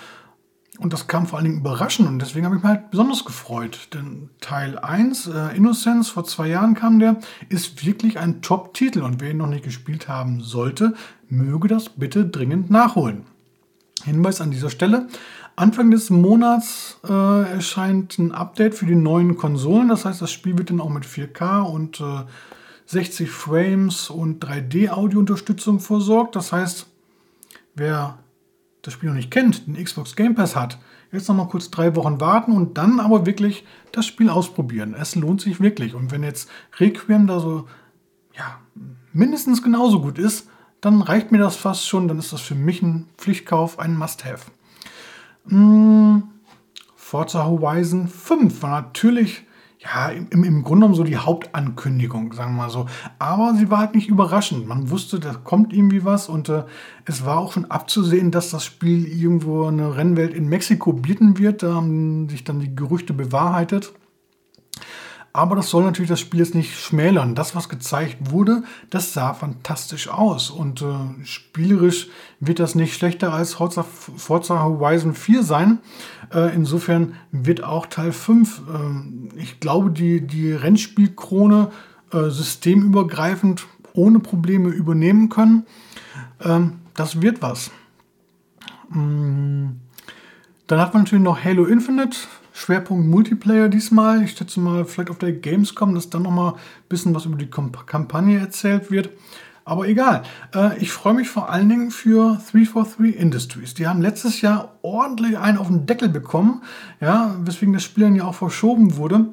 Und 0.81 0.95
das 0.95 1.07
kam 1.07 1.27
vor 1.27 1.39
allen 1.39 1.45
Dingen 1.45 1.61
überraschend 1.61 2.09
und 2.09 2.21
deswegen 2.21 2.47
habe 2.47 2.57
ich 2.57 2.63
mich 2.63 2.71
halt 2.71 2.91
besonders 2.91 3.27
gefreut. 3.27 3.89
Denn 3.93 4.31
Teil 4.41 4.79
1, 4.79 5.27
äh, 5.27 5.55
Innocence, 5.55 6.09
vor 6.09 6.25
zwei 6.25 6.49
Jahren 6.49 6.75
kam 6.75 6.99
der, 6.99 7.19
ist 7.51 7.85
wirklich 7.85 8.19
ein 8.19 8.41
Top-Titel 8.41 9.03
und 9.03 9.21
wer 9.21 9.33
ihn 9.33 9.37
noch 9.37 9.47
nicht 9.47 9.65
gespielt 9.65 10.09
haben 10.09 10.41
sollte, 10.41 10.95
möge 11.29 11.69
das 11.69 11.91
bitte 11.91 12.25
dringend 12.25 12.71
nachholen. 12.71 13.27
Hinweis 14.05 14.41
an 14.41 14.51
dieser 14.51 14.71
Stelle, 14.71 15.09
Anfang 15.55 15.91
des 15.91 16.09
Monats 16.09 16.99
äh, 17.07 17.13
erscheint 17.53 18.19
ein 18.19 18.33
Update 18.33 18.75
für 18.75 18.87
die 18.87 18.95
neuen 18.95 19.37
Konsolen. 19.37 19.89
Das 19.89 20.07
heißt, 20.07 20.23
das 20.23 20.33
Spiel 20.33 20.57
wird 20.57 20.71
dann 20.71 20.81
auch 20.81 20.89
mit 20.89 21.05
4K 21.05 21.61
und 21.61 22.01
äh, 22.01 22.25
60 22.87 23.31
Frames 23.31 24.09
und 24.09 24.43
3D-Audio-Unterstützung 24.45 25.79
versorgt. 25.79 26.35
Das 26.35 26.53
heißt, 26.53 26.87
wer 27.75 28.19
das 28.83 28.95
Spiel 28.95 29.09
noch 29.09 29.17
nicht 29.17 29.31
kennt, 29.31 29.67
den 29.67 29.83
Xbox 29.83 30.17
Game 30.17 30.35
Pass 30.35 30.57
hat, 30.57 30.79
jetzt 31.13 31.29
noch 31.29 31.35
mal 31.37 31.49
kurz 31.49 31.71
drei 31.71 31.97
Wochen 31.97 32.21
warten 32.21 32.53
und 32.53 32.79
dann 32.79 33.01
aber 33.01 33.27
wirklich 33.27 33.65
das 33.93 34.07
Spiel 34.07 34.31
ausprobieren. 34.31 34.95
Es 34.99 35.17
lohnt 35.17 35.41
sich 35.41 35.61
wirklich. 35.61 35.95
Und 35.95 36.11
wenn 36.13 36.23
jetzt 36.23 36.49
Requiem 36.79 37.27
da 37.27 37.41
so 37.41 37.69
ja, 38.37 38.59
mindestens 39.13 39.63
genauso 39.63 40.01
gut 40.01 40.19
ist, 40.19 40.49
dann 40.81 41.03
reicht 41.03 41.33
mir 41.33 41.39
das 41.39 41.57
fast 41.57 41.87
schon. 41.87 42.09
Dann 42.09 42.19
ist 42.19 42.33
das 42.33 42.41
für 42.41 42.55
mich 42.55 42.81
ein 42.83 43.07
Pflichtkauf, 43.19 43.79
ein 43.79 43.97
Must-Have. 43.97 44.51
Hm, 45.49 46.23
Forza 46.95 47.45
Horizon 47.45 48.09
5 48.09 48.63
war 48.63 48.83
natürlich 48.83 49.45
ja, 49.83 50.11
im, 50.11 50.45
im 50.45 50.63
Grunde 50.63 50.85
genommen 50.85 50.95
so 50.95 51.05
die 51.05 51.17
Hauptankündigung, 51.17 52.35
sagen 52.35 52.53
wir 52.55 52.65
mal 52.65 52.71
so. 52.71 52.87
Aber 53.19 53.55
sie 53.55 53.71
war 53.71 53.79
halt 53.79 53.95
nicht 53.95 54.09
überraschend. 54.09 54.67
Man 54.67 54.91
wusste, 54.91 55.19
da 55.19 55.33
kommt 55.33 55.73
irgendwie 55.73 56.05
was 56.05 56.29
und 56.29 56.51
äh, 56.51 56.65
es 57.07 57.25
war 57.25 57.39
auch 57.39 57.53
schon 57.53 57.65
abzusehen, 57.65 58.31
dass 58.31 58.51
das 58.51 58.63
Spiel 58.63 59.07
irgendwo 59.07 59.65
eine 59.65 59.97
Rennwelt 59.97 60.35
in 60.35 60.49
Mexiko 60.49 60.93
bieten 60.93 61.39
wird. 61.39 61.63
Da 61.63 61.75
haben 61.75 62.29
sich 62.29 62.45
dann 62.45 62.61
die 62.61 62.77
Gerüchte 62.77 63.15
bewahrheitet. 63.15 63.95
Aber 65.33 65.55
das 65.55 65.71
soll 65.71 65.85
natürlich 65.85 66.09
das 66.09 66.19
Spiel 66.19 66.41
jetzt 66.41 66.57
nicht 66.57 66.77
schmälern. 66.77 67.37
Das, 67.37 67.55
was 67.55 67.69
gezeigt 67.69 68.31
wurde, 68.31 68.65
das 68.91 69.13
sah 69.13 69.33
fantastisch 69.33 70.09
aus. 70.09 70.51
Und 70.51 70.83
äh, 70.83 71.25
spielerisch 71.25 72.09
wird 72.41 72.59
das 72.59 72.75
nicht 72.75 72.95
schlechter 72.95 73.33
als 73.33 73.55
Forza, 73.55 73.85
Forza 73.85 74.63
Horizon 74.63 75.15
4 75.15 75.45
sein. 75.45 75.79
Äh, 76.35 76.53
insofern 76.55 77.15
wird 77.31 77.63
auch 77.63 77.87
Teil 77.87 78.11
5, 78.11 78.63
äh, 78.69 79.41
ich 79.41 79.61
glaube, 79.61 79.91
die, 79.91 80.21
die 80.27 80.53
Rennspielkrone 80.53 81.71
äh, 82.13 82.29
systemübergreifend 82.29 83.67
ohne 83.93 84.19
Probleme 84.19 84.71
übernehmen 84.71 85.29
können. 85.29 85.65
Ähm, 86.41 86.81
das 86.95 87.23
wird 87.23 87.41
was. 87.41 87.71
Mm. 88.89 89.69
Dann 90.67 90.79
hat 90.79 90.95
man 90.95 91.03
natürlich 91.03 91.25
noch 91.25 91.43
Halo 91.45 91.65
Infinite 91.65 92.17
Schwerpunkt 92.61 93.09
Multiplayer 93.09 93.71
diesmal. 93.71 94.23
Ich 94.23 94.33
schätze 94.33 94.61
mal, 94.61 94.85
vielleicht 94.85 95.09
auf 95.09 95.17
der 95.17 95.33
Gamescom, 95.33 95.95
dass 95.95 96.11
dann 96.11 96.23
nochmal 96.23 96.53
ein 96.53 96.89
bisschen 96.91 97.15
was 97.15 97.25
über 97.25 97.37
die 97.37 97.49
Kampagne 97.49 98.39
erzählt 98.39 98.91
wird. 98.91 99.09
Aber 99.65 99.89
egal. 99.89 100.25
Äh, 100.55 100.79
ich 100.79 100.93
freue 100.93 101.15
mich 101.15 101.29
vor 101.29 101.49
allen 101.49 101.71
Dingen 101.71 101.91
für 101.91 102.39
343 102.53 103.17
Industries. 103.17 103.73
Die 103.75 103.87
haben 103.87 104.03
letztes 104.03 104.43
Jahr 104.43 104.77
ordentlich 104.83 105.39
einen 105.39 105.57
auf 105.57 105.69
den 105.69 105.87
Deckel 105.87 106.11
bekommen, 106.11 106.63
ja, 107.01 107.35
weswegen 107.41 107.73
das 107.73 107.83
Spiel 107.83 108.05
dann 108.05 108.15
ja 108.17 108.25
auch 108.25 108.35
verschoben 108.35 108.97
wurde. 108.97 109.33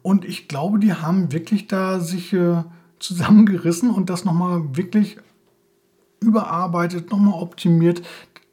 Und 0.00 0.24
ich 0.24 0.48
glaube, 0.48 0.78
die 0.78 0.94
haben 0.94 1.30
wirklich 1.30 1.66
da 1.66 2.00
sich 2.00 2.32
äh, 2.32 2.64
zusammengerissen 2.98 3.90
und 3.90 4.08
das 4.08 4.24
nochmal 4.24 4.76
wirklich 4.76 5.18
überarbeitet, 6.20 7.10
nochmal 7.10 7.42
optimiert 7.42 8.02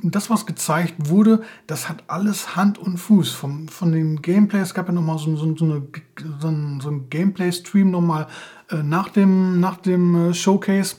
das, 0.01 0.29
was 0.29 0.45
gezeigt 0.45 1.09
wurde, 1.09 1.41
das 1.67 1.89
hat 1.89 2.03
alles 2.07 2.55
Hand 2.55 2.77
und 2.77 2.97
Fuß. 2.97 3.31
Vom, 3.31 3.67
von 3.67 3.91
den 3.91 4.21
Gameplay, 4.21 4.61
es 4.61 4.73
gab 4.73 4.87
ja 4.87 4.93
nochmal 4.93 5.17
so, 5.17 5.35
so, 5.35 5.55
so, 5.55 5.65
eine, 5.65 5.87
so, 6.39 6.79
so 6.79 6.89
ein 6.89 7.09
Gameplay-Stream 7.09 7.91
nochmal 7.91 8.27
äh, 8.69 8.77
nach 8.77 9.09
dem, 9.09 9.59
nach 9.59 9.77
dem 9.77 10.29
äh, 10.29 10.33
Showcase, 10.33 10.95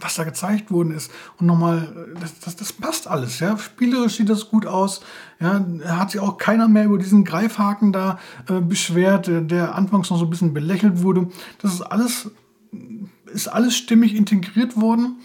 was 0.00 0.14
da 0.14 0.24
gezeigt 0.24 0.70
worden 0.70 0.92
ist. 0.92 1.10
Und 1.38 1.46
nochmal, 1.46 2.06
äh, 2.14 2.20
das, 2.20 2.38
das, 2.38 2.54
das 2.54 2.72
passt 2.72 3.08
alles. 3.08 3.40
Ja? 3.40 3.58
Spielerisch 3.58 4.18
sieht 4.18 4.28
das 4.28 4.50
gut 4.50 4.66
aus. 4.66 5.00
Ja? 5.40 5.66
Hat 5.86 6.12
sich 6.12 6.20
auch 6.20 6.38
keiner 6.38 6.68
mehr 6.68 6.84
über 6.84 6.98
diesen 6.98 7.24
Greifhaken 7.24 7.92
da 7.92 8.20
äh, 8.48 8.60
beschwert, 8.60 9.26
der, 9.26 9.40
der 9.40 9.74
anfangs 9.74 10.10
noch 10.10 10.18
so 10.18 10.26
ein 10.26 10.30
bisschen 10.30 10.54
belächelt 10.54 11.02
wurde. 11.02 11.28
Das 11.60 11.74
ist 11.74 11.82
alles 11.82 12.30
ist 13.32 13.48
alles 13.48 13.76
stimmig 13.76 14.14
integriert 14.14 14.80
worden. 14.80 15.16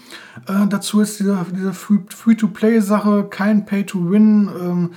Äh, 0.48 0.68
dazu 0.68 1.02
ist 1.02 1.20
diese, 1.20 1.46
diese 1.56 1.74
Free-to-Play-Sache 1.74 3.28
kein 3.30 3.66
Pay-to-Win. 3.66 4.50
Ähm, 4.60 4.90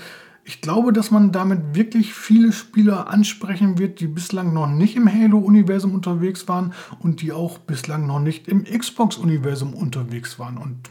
Ich 0.46 0.60
glaube, 0.60 0.92
dass 0.92 1.10
man 1.10 1.32
damit 1.32 1.74
wirklich 1.74 2.12
viele 2.12 2.52
Spieler 2.52 3.08
ansprechen 3.08 3.78
wird, 3.78 4.00
die 4.00 4.06
bislang 4.06 4.52
noch 4.52 4.68
nicht 4.68 4.94
im 4.94 5.08
Halo-Universum 5.08 5.94
unterwegs 5.94 6.46
waren 6.48 6.74
und 6.98 7.22
die 7.22 7.32
auch 7.32 7.56
bislang 7.56 8.06
noch 8.06 8.20
nicht 8.20 8.46
im 8.46 8.64
Xbox-Universum 8.64 9.72
unterwegs 9.72 10.38
waren. 10.38 10.58
Und 10.58 10.90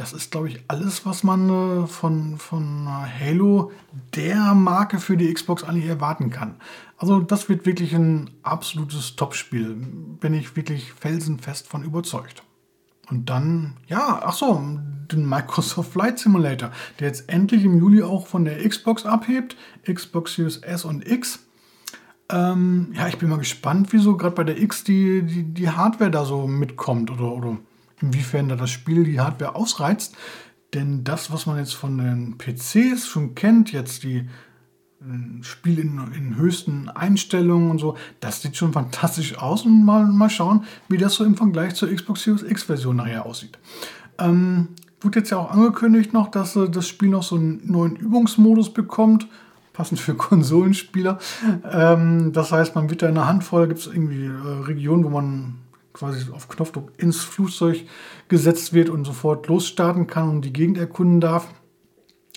das 0.00 0.14
ist, 0.14 0.30
glaube 0.30 0.48
ich, 0.48 0.60
alles, 0.68 1.04
was 1.04 1.22
man 1.24 1.50
äh, 1.50 1.86
von, 1.86 2.38
von 2.38 2.88
Halo, 2.88 3.70
der 4.14 4.54
Marke 4.54 4.98
für 4.98 5.18
die 5.18 5.32
Xbox 5.32 5.62
eigentlich 5.62 5.86
erwarten 5.86 6.30
kann. 6.30 6.54
Also 6.96 7.20
das 7.20 7.50
wird 7.50 7.66
wirklich 7.66 7.94
ein 7.94 8.30
absolutes 8.42 9.16
Top-Spiel. 9.16 9.74
Bin 10.20 10.32
ich 10.32 10.56
wirklich 10.56 10.94
felsenfest 10.94 11.68
von 11.68 11.84
überzeugt. 11.84 12.42
Und 13.10 13.28
dann, 13.28 13.76
ja, 13.88 14.22
ach 14.24 14.32
so, 14.32 14.62
den 15.12 15.28
Microsoft 15.28 15.92
Flight 15.92 16.18
Simulator, 16.18 16.70
der 16.98 17.08
jetzt 17.08 17.28
endlich 17.28 17.64
im 17.64 17.78
Juli 17.78 18.02
auch 18.02 18.26
von 18.26 18.46
der 18.46 18.66
Xbox 18.66 19.04
abhebt, 19.04 19.56
Xbox 19.84 20.34
Series 20.34 20.58
S 20.58 20.86
und 20.86 21.06
X. 21.06 21.40
Ähm, 22.30 22.92
ja, 22.94 23.08
ich 23.08 23.18
bin 23.18 23.28
mal 23.28 23.38
gespannt, 23.38 23.92
wieso 23.92 24.16
gerade 24.16 24.36
bei 24.36 24.44
der 24.44 24.58
X 24.58 24.84
die, 24.84 25.22
die, 25.22 25.42
die 25.42 25.68
Hardware 25.68 26.10
da 26.10 26.24
so 26.24 26.46
mitkommt 26.46 27.10
oder, 27.10 27.32
oder 27.32 27.58
inwiefern 28.00 28.48
da 28.48 28.56
das 28.56 28.70
Spiel 28.70 29.04
die 29.04 29.20
Hardware 29.20 29.54
ausreizt. 29.54 30.16
Denn 30.74 31.04
das, 31.04 31.32
was 31.32 31.46
man 31.46 31.58
jetzt 31.58 31.74
von 31.74 31.98
den 31.98 32.38
PCs 32.38 33.08
schon 33.08 33.34
kennt, 33.34 33.72
jetzt 33.72 34.04
die 34.04 34.28
Spiel 35.40 35.78
in, 35.78 35.98
in, 36.14 36.36
höchsten 36.36 36.90
Einstellungen 36.90 37.70
und 37.70 37.78
so. 37.78 37.96
Das 38.20 38.42
sieht 38.42 38.56
schon 38.56 38.74
fantastisch 38.74 39.38
aus 39.38 39.64
und 39.64 39.82
mal, 39.82 40.04
mal 40.04 40.28
schauen, 40.28 40.64
wie 40.88 40.98
das 40.98 41.14
so 41.14 41.24
im 41.24 41.36
Vergleich 41.36 41.74
zur 41.74 41.88
Xbox 41.90 42.22
Series 42.22 42.42
X-Version 42.42 42.96
nachher 42.96 43.24
aussieht. 43.24 43.58
Ähm, 44.18 44.68
wurde 45.00 45.20
jetzt 45.20 45.30
ja 45.30 45.38
auch 45.38 45.52
angekündigt 45.52 46.12
noch, 46.12 46.30
dass 46.30 46.54
äh, 46.56 46.68
das 46.68 46.86
Spiel 46.86 47.08
noch 47.08 47.22
so 47.22 47.36
einen 47.36 47.62
neuen 47.64 47.96
Übungsmodus 47.96 48.74
bekommt, 48.74 49.26
passend 49.72 50.00
für 50.00 50.14
Konsolenspieler. 50.16 51.18
Ähm, 51.70 52.34
das 52.34 52.52
heißt, 52.52 52.74
man 52.74 52.90
wird 52.90 53.00
da 53.00 53.08
in 53.08 53.16
einer 53.16 53.26
Handvoll, 53.26 53.68
gibt 53.68 53.80
es 53.80 53.86
irgendwie 53.86 54.26
äh, 54.26 54.64
Regionen, 54.66 55.04
wo 55.04 55.08
man 55.08 55.54
quasi 55.92 56.30
auf 56.32 56.48
Knopfdruck 56.48 56.92
ins 56.98 57.22
Flugzeug 57.22 57.84
gesetzt 58.28 58.72
wird 58.72 58.88
und 58.88 59.04
sofort 59.04 59.48
losstarten 59.48 60.06
kann 60.06 60.28
und 60.28 60.44
die 60.44 60.52
Gegend 60.52 60.78
erkunden 60.78 61.20
darf. 61.20 61.48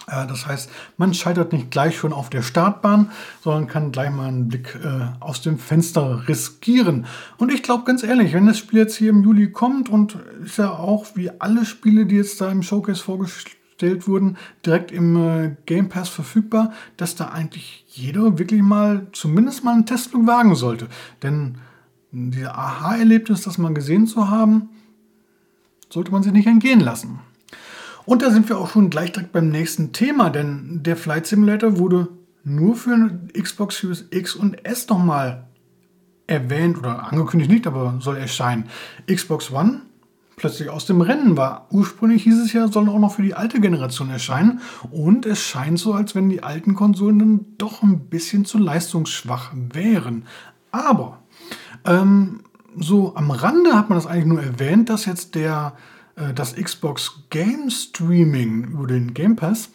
Äh, 0.08 0.28
das 0.28 0.46
heißt, 0.46 0.70
man 0.98 1.14
scheitert 1.14 1.54
nicht 1.54 1.72
gleich 1.72 1.98
schon 1.98 2.14
auf 2.14 2.30
der 2.30 2.42
Startbahn, 2.42 3.12
sondern 3.42 3.68
kann 3.68 3.92
gleich 3.92 4.12
mal 4.12 4.28
einen 4.28 4.48
Blick 4.48 4.78
äh, 4.84 5.08
aus 5.20 5.42
dem 5.42 5.58
Fenster 5.58 6.28
riskieren. 6.28 7.06
Und 7.38 7.52
ich 7.52 7.64
glaube 7.64 7.84
ganz 7.86 8.04
ehrlich, 8.04 8.34
wenn 8.34 8.46
das 8.46 8.58
Spiel 8.58 8.80
jetzt 8.80 8.96
hier 8.96 9.10
im 9.10 9.24
Juli 9.24 9.52
kommt 9.52 9.90
und 9.90 10.18
ist 10.44 10.58
ja 10.58 10.72
auch 10.72 11.08
wie 11.16 11.30
alle 11.40 11.66
Spiele, 11.66 12.06
die 12.06 12.16
jetzt 12.16 12.42
da 12.42 12.52
im 12.52 12.64
Showcase 12.64 13.04
vorgestellt 13.04 14.08
wurden, 14.08 14.38
direkt 14.66 14.92
im 14.92 15.16
äh, 15.16 15.56
Game 15.66 15.90
Pass 15.90 16.10
verfügbar, 16.10 16.74
dass 16.98 17.16
da 17.16 17.30
eigentlich 17.30 17.86
jeder 17.88 18.38
wirklich 18.38 18.62
mal 18.62 19.08
zumindest 19.14 19.64
mal 19.64 19.74
einen 19.74 19.86
Testflug 19.86 20.28
wagen 20.28 20.56
sollte. 20.56 20.88
Denn 21.22 21.58
dieses 22.14 22.50
Aha-Erlebnis, 22.50 23.42
das 23.42 23.58
mal 23.58 23.74
gesehen 23.74 24.08
zu 24.08 24.30
haben, 24.30 24.70
sollte 25.90 26.12
man 26.12 26.24
sich 26.24 26.32
nicht 26.32 26.48
entgehen 26.48 26.80
lassen. 26.80 27.20
Und 28.06 28.22
da 28.22 28.32
sind 28.32 28.50
wir 28.50 28.58
auch 28.58 28.70
schon 28.70 28.90
gleich 28.90 29.12
direkt 29.12 29.32
beim 29.32 29.50
nächsten 29.50 29.94
Thema, 29.94 30.30
denn 30.30 30.84
der 30.84 30.98
Flight 30.98 31.26
Simulator 31.26 31.78
wurde 31.78 32.10
nur 32.44 32.76
für 32.76 33.20
Xbox 33.40 33.78
Series 33.80 34.06
X 34.12 34.36
und 34.36 34.66
S 34.66 34.88
nochmal 34.90 35.48
erwähnt 36.28 36.78
oder 36.78 37.12
angekündigt 37.12 37.50
nicht, 37.50 37.68
aber 37.68 37.98
soll 38.00 38.18
erscheinen. 38.18 38.66
Xbox 39.08 39.52
One 39.52 39.82
plötzlich 40.36 40.70
aus 40.70 40.86
dem 40.86 41.02
Rennen 41.02 41.38
war. 41.38 41.68
Ursprünglich 41.72 42.24
hieß 42.24 42.40
es 42.40 42.54
ja, 42.54 42.68
soll 42.68 42.90
auch 42.90 43.00
noch 43.00 43.16
für 43.16 43.22
die 43.22 43.36
alte 43.36 43.62
Generation 43.62 44.10
erscheinen. 44.10 44.62
Und 44.92 45.26
es 45.26 45.42
scheint 45.42 45.80
so, 45.80 45.94
als 45.94 46.16
wenn 46.16 46.30
die 46.30 46.44
alten 46.44 46.76
Konsolen 46.76 47.20
dann 47.20 47.46
doch 47.58 47.84
ein 47.84 48.10
bisschen 48.10 48.44
zu 48.44 48.58
leistungsschwach 48.58 49.52
wären. 49.54 50.26
Aber 50.72 51.23
ähm, 51.86 52.42
so 52.78 53.16
am 53.16 53.32
Rande 53.32 53.76
hat 53.76 53.90
man 53.90 53.98
das 53.98 54.08
eigentlich 54.08 54.26
nur 54.26 54.42
erwähnt, 54.42 54.90
dass 54.90 55.06
jetzt 55.06 55.36
der 55.36 55.74
äh, 56.16 56.34
das 56.34 56.56
Xbox 56.56 57.24
Game 57.30 57.70
Streaming 57.70 58.66
über 58.66 58.88
den 58.88 59.14
Game 59.14 59.36
Pass 59.36 59.70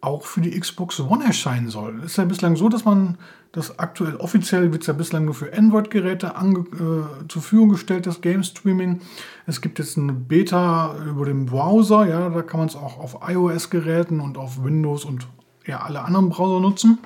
auch 0.00 0.24
für 0.24 0.40
die 0.40 0.58
Xbox 0.58 1.00
One 1.00 1.24
erscheinen 1.24 1.70
soll. 1.70 1.98
Es 2.00 2.12
ist 2.12 2.18
ja 2.18 2.24
bislang 2.24 2.56
so, 2.56 2.68
dass 2.68 2.84
man 2.84 3.18
das 3.52 3.78
aktuell 3.78 4.16
offiziell 4.16 4.72
wird 4.72 4.86
ja 4.86 4.92
bislang 4.92 5.24
nur 5.24 5.34
für 5.34 5.56
Android-Geräte 5.56 6.28
äh, 6.28 7.28
zur 7.28 7.42
Verfügung 7.42 7.70
gestellt, 7.70 8.06
das 8.06 8.20
Game 8.20 8.42
Streaming. 8.42 9.00
Es 9.46 9.60
gibt 9.60 9.78
jetzt 9.78 9.96
eine 9.96 10.12
Beta 10.12 10.94
über 11.08 11.24
den 11.24 11.46
Browser, 11.46 12.06
ja, 12.06 12.28
da 12.28 12.42
kann 12.42 12.60
man 12.60 12.68
es 12.68 12.76
auch 12.76 12.98
auf 12.98 13.18
iOS-Geräten 13.26 14.20
und 14.20 14.36
auf 14.36 14.62
Windows 14.62 15.04
und 15.04 15.26
ja, 15.66 15.80
alle 15.80 16.02
anderen 16.02 16.28
Browser 16.28 16.60
nutzen. 16.60 16.98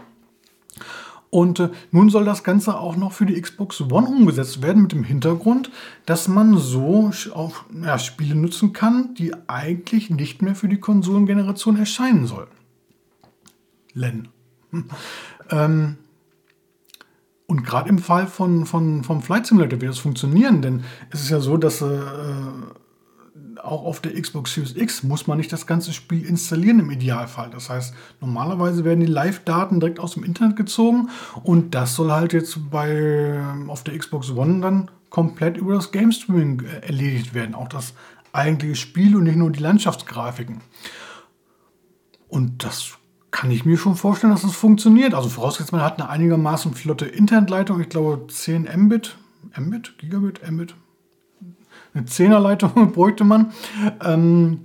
Und 1.35 1.61
äh, 1.61 1.71
nun 1.93 2.11
soll 2.11 2.27
das 2.27 2.45
Ganze 2.45 2.79
auch 2.79 2.95
noch 2.95 3.13
für 3.13 3.25
die 3.25 3.41
Xbox 3.41 3.81
One 3.81 4.07
umgesetzt 4.07 4.61
werden 4.61 4.83
mit 4.83 4.93
dem 4.93 5.03
Hintergrund, 5.03 5.71
dass 6.05 6.29
man 6.29 6.59
so 6.59 7.11
auch 7.35 7.65
ja, 7.83 7.99
Spiele 7.99 8.35
nutzen 8.35 8.75
kann, 8.75 9.15
die 9.15 9.33
eigentlich 9.49 10.11
nicht 10.11 10.43
mehr 10.43 10.55
für 10.55 10.69
die 10.69 10.79
Konsolengeneration 10.79 11.79
erscheinen 11.79 12.27
sollen. 12.27 12.51
Len. 13.95 14.29
Hm. 14.73 14.85
Ähm, 15.49 15.97
und 17.47 17.65
gerade 17.65 17.89
im 17.89 17.99
Fall 17.99 18.27
von, 18.27 18.67
von, 18.67 19.03
vom 19.03 19.23
Flight 19.23 19.47
Simulator 19.47 19.81
wird 19.81 19.91
das 19.91 19.99
funktionieren, 20.01 20.61
denn 20.61 20.85
es 21.09 21.23
ist 21.23 21.31
ja 21.31 21.41
so, 21.41 21.57
dass 21.57 21.81
äh, 21.81 21.99
auch 23.63 23.85
auf 23.85 24.01
der 24.01 24.21
Xbox 24.21 24.55
Series 24.55 24.77
X 24.77 25.03
muss 25.03 25.27
man 25.27 25.39
nicht 25.39 25.53
das 25.53 25.67
ganze 25.67 25.93
Spiel 25.93 26.25
installieren 26.25 26.81
im 26.81 26.91
Idealfall. 26.91 27.51
Das 27.51 27.71
heißt, 27.71 27.95
normalerweise 28.21 28.85
werden 28.85 29.01
die 29.01 29.07
Live-Daten 29.07 29.81
direkt 29.81 30.01
aus 30.01 30.15
dem 30.15 30.25
Internet 30.25 30.57
gezogen 30.57 31.09
und 31.43 31.75
das 31.75 31.95
soll 31.95 32.11
halt 32.11 32.33
jetzt 32.33 32.71
bei 32.71 33.41
auf 33.69 33.85
der 33.85 33.97
Xbox 33.99 34.31
One 34.31 34.61
dann 34.61 34.91
komplett 35.11 35.57
über 35.57 35.75
das 35.75 35.93
Game 35.93 36.11
Streaming 36.11 36.65
äh, 36.65 36.87
erledigt 36.87 37.35
werden. 37.35 37.55
Auch 37.55 37.69
das 37.69 37.95
eigentliche 38.33 38.77
Spiel 38.77 39.15
und 39.15 39.25
nicht 39.25 39.37
nur 39.37 39.51
die 39.51 39.61
Landschaftsgrafiken. 39.61 40.63
Und 42.29 42.65
das 42.65 42.95
kann 43.31 43.51
ich 43.51 43.65
mir 43.65 43.77
schon 43.77 43.95
vorstellen, 43.95 44.33
dass 44.33 44.43
das 44.43 44.55
funktioniert. 44.55 45.15
Also 45.15 45.29
vorausgesetzt, 45.29 45.73
man 45.73 45.83
hat 45.83 46.01
eine 46.01 46.09
einigermaßen 46.09 46.75
flotte 46.75 47.07
Internetleitung. 47.07 47.81
Ich 47.81 47.89
glaube 47.89 48.27
10 48.27 48.69
Mbit, 48.75 49.17
Mbit, 49.59 49.99
Gigabit, 49.99 50.51
Mbit, 50.51 50.75
eine 51.95 52.05
Zehnerleitung 52.07 52.93
bräuchte 52.93 53.25
man. 53.25 53.53
Ähm, 54.03 54.61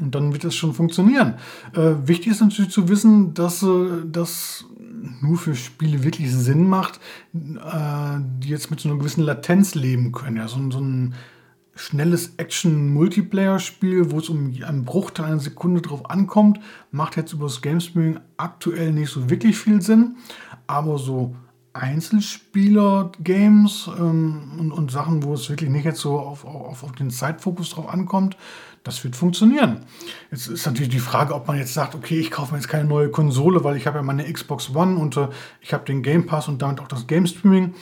und 0.00 0.14
dann 0.14 0.32
wird 0.32 0.44
es 0.44 0.54
schon 0.54 0.72
funktionieren. 0.72 1.34
Äh, 1.74 2.06
wichtig 2.06 2.32
ist 2.32 2.40
natürlich 2.40 2.70
zu 2.70 2.88
wissen, 2.88 3.34
dass 3.34 3.62
äh, 3.62 4.04
das 4.06 4.64
nur 5.20 5.36
für 5.36 5.54
Spiele 5.54 6.04
wirklich 6.04 6.32
Sinn 6.32 6.68
macht, 6.68 7.00
äh, 7.34 8.18
die 8.38 8.48
jetzt 8.48 8.70
mit 8.70 8.80
so 8.80 8.88
einer 8.88 8.98
gewissen 8.98 9.24
Latenz 9.24 9.74
leben 9.74 10.12
können. 10.12 10.36
Ja, 10.36 10.48
so, 10.48 10.58
so 10.70 10.80
ein 10.80 11.14
schnelles 11.74 12.34
Action-Multiplayer-Spiel, 12.36 14.10
wo 14.10 14.18
es 14.18 14.28
um 14.28 14.54
einen 14.64 14.84
Bruchteil 14.84 15.26
einer 15.26 15.40
Sekunde 15.40 15.80
drauf 15.80 16.08
ankommt, 16.10 16.60
macht 16.90 17.16
jetzt 17.16 17.32
über 17.32 17.46
das 17.46 17.62
Game 17.62 17.80
aktuell 18.36 18.92
nicht 18.92 19.10
so 19.10 19.30
wirklich 19.30 19.56
viel 19.56 19.80
Sinn. 19.80 20.16
Aber 20.66 20.98
so 20.98 21.34
Einzelspieler-Games 21.72 23.90
ähm, 23.98 24.52
und, 24.58 24.72
und, 24.72 24.90
Sachen, 24.90 25.22
wo 25.22 25.34
es 25.34 25.48
wirklich 25.48 25.70
nicht 25.70 25.84
jetzt 25.84 26.00
so 26.00 26.18
auf, 26.18 26.44
auf, 26.44 26.82
auf 26.82 26.92
den 26.92 27.10
Zeitfokus 27.10 27.70
drauf 27.70 27.88
ankommt, 27.88 28.36
das 28.82 29.04
wird 29.04 29.14
funktionieren. 29.14 29.82
Jetzt 30.30 30.48
ist 30.48 30.66
natürlich 30.66 30.90
die 30.90 31.00
Frage, 31.00 31.34
ob 31.34 31.46
man 31.46 31.58
jetzt 31.58 31.74
sagt, 31.74 31.94
okay, 31.94 32.18
ich 32.18 32.30
kaufe 32.30 32.52
mir 32.52 32.58
jetzt 32.58 32.68
keine 32.68 32.88
neue 32.88 33.10
Konsole, 33.10 33.62
weil 33.62 33.76
ich 33.76 33.86
habe 33.86 33.98
ja 33.98 34.02
meine 34.02 34.30
Xbox 34.30 34.74
One 34.74 34.96
und 34.96 35.16
äh, 35.16 35.28
ich 35.60 35.72
habe 35.72 35.84
den 35.84 36.02
Game 36.02 36.26
Pass 36.26 36.48
und 36.48 36.62
damit 36.62 36.80
auch 36.80 36.88
das 36.88 37.06
Game 37.06 37.26
Streaming. 37.26 37.74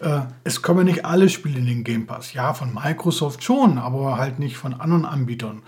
Äh, 0.00 0.20
es 0.44 0.62
kommen 0.62 0.86
nicht 0.86 1.04
alle 1.04 1.28
Spiele 1.28 1.58
in 1.58 1.66
den 1.66 1.84
Game 1.84 2.06
Pass. 2.06 2.32
Ja, 2.32 2.54
von 2.54 2.72
Microsoft 2.72 3.42
schon, 3.42 3.78
aber 3.78 4.16
halt 4.16 4.38
nicht 4.38 4.56
von 4.56 4.74
anderen 4.74 5.04
Anbietern. 5.04 5.62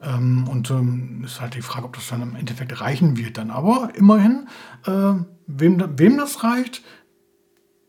Ähm, 0.00 0.46
und 0.48 0.70
ähm, 0.70 1.22
ist 1.24 1.40
halt 1.40 1.54
die 1.54 1.62
Frage, 1.62 1.86
ob 1.86 1.96
das 1.96 2.08
dann 2.08 2.22
im 2.22 2.36
Endeffekt 2.36 2.80
reichen 2.80 3.16
wird 3.16 3.36
dann. 3.36 3.50
Aber 3.50 3.90
immerhin, 3.94 4.46
äh, 4.86 5.14
wem, 5.46 5.84
wem 5.96 6.18
das 6.18 6.44
reicht, 6.44 6.82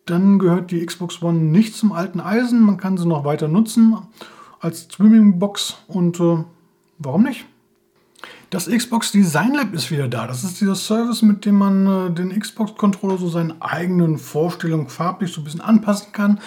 dann 0.10 0.40
gehört 0.40 0.72
die 0.72 0.86
Xbox 0.86 1.22
One 1.22 1.40
nicht 1.40 1.76
zum 1.76 1.92
alten 1.92 2.20
Eisen. 2.20 2.62
Man 2.62 2.78
kann 2.78 2.98
sie 2.98 3.08
noch 3.08 3.26
weiter 3.26 3.48
nutzen 3.48 3.98
als 4.60 4.84
Streaming-Box 4.84 5.78
und 5.88 6.20
äh, 6.20 6.44
warum 6.98 7.24
nicht? 7.24 7.46
Das 8.50 8.68
Xbox 8.68 9.12
Design 9.12 9.54
Lab 9.54 9.74
ist 9.74 9.92
wieder 9.92 10.08
da. 10.08 10.26
Das 10.26 10.44
ist 10.44 10.60
dieser 10.60 10.76
Service, 10.76 11.22
mit 11.22 11.46
dem 11.46 11.56
man 11.56 11.86
äh, 11.86 12.12
den 12.12 12.38
Xbox-Controller 12.38 13.18
so 13.18 13.30
seinen 13.30 13.62
eigenen 13.62 14.18
Vorstellungen 14.18 14.90
farblich 14.90 15.32
so 15.32 15.42
ein 15.42 15.44
bisschen 15.44 15.62
anpassen 15.62 16.12
kann. 16.12 16.40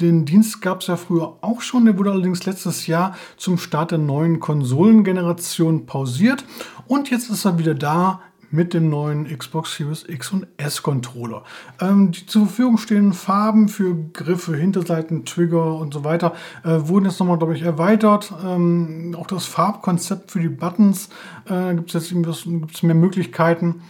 Den 0.00 0.24
Dienst 0.24 0.62
gab 0.62 0.82
es 0.82 0.86
ja 0.86 0.96
früher 0.96 1.36
auch 1.40 1.60
schon, 1.60 1.84
der 1.84 1.98
wurde 1.98 2.12
allerdings 2.12 2.46
letztes 2.46 2.86
Jahr 2.86 3.16
zum 3.36 3.58
Start 3.58 3.90
der 3.90 3.98
neuen 3.98 4.38
Konsolengeneration 4.38 5.86
pausiert 5.86 6.44
und 6.86 7.10
jetzt 7.10 7.28
ist 7.30 7.44
er 7.44 7.58
wieder 7.58 7.74
da 7.74 8.20
mit 8.50 8.74
dem 8.74 8.88
neuen 8.88 9.26
Xbox 9.26 9.76
Series 9.76 10.04
X 10.08 10.32
und 10.32 10.46
S 10.56 10.82
Controller. 10.82 11.44
Ähm, 11.80 12.12
die 12.12 12.26
zur 12.26 12.46
Verfügung 12.46 12.78
stehenden 12.78 13.12
Farben 13.12 13.68
für 13.68 13.94
Griffe, 14.12 14.56
Hinterseiten, 14.56 15.24
Trigger 15.24 15.74
und 15.74 15.92
so 15.94 16.04
weiter 16.04 16.34
äh, 16.64 16.78
wurden 16.80 17.06
jetzt 17.06 17.20
nochmal, 17.20 17.38
glaube 17.38 17.54
ich, 17.54 17.62
erweitert. 17.62 18.32
Ähm, 18.44 19.14
auch 19.18 19.26
das 19.26 19.46
Farbkonzept 19.46 20.30
für 20.30 20.40
die 20.40 20.48
Buttons 20.48 21.08
äh, 21.48 21.74
gibt 21.74 21.94
es 21.94 22.10
jetzt 22.10 22.44
gibt's 22.44 22.82
mehr 22.82 22.94
Möglichkeiten. 22.94 23.82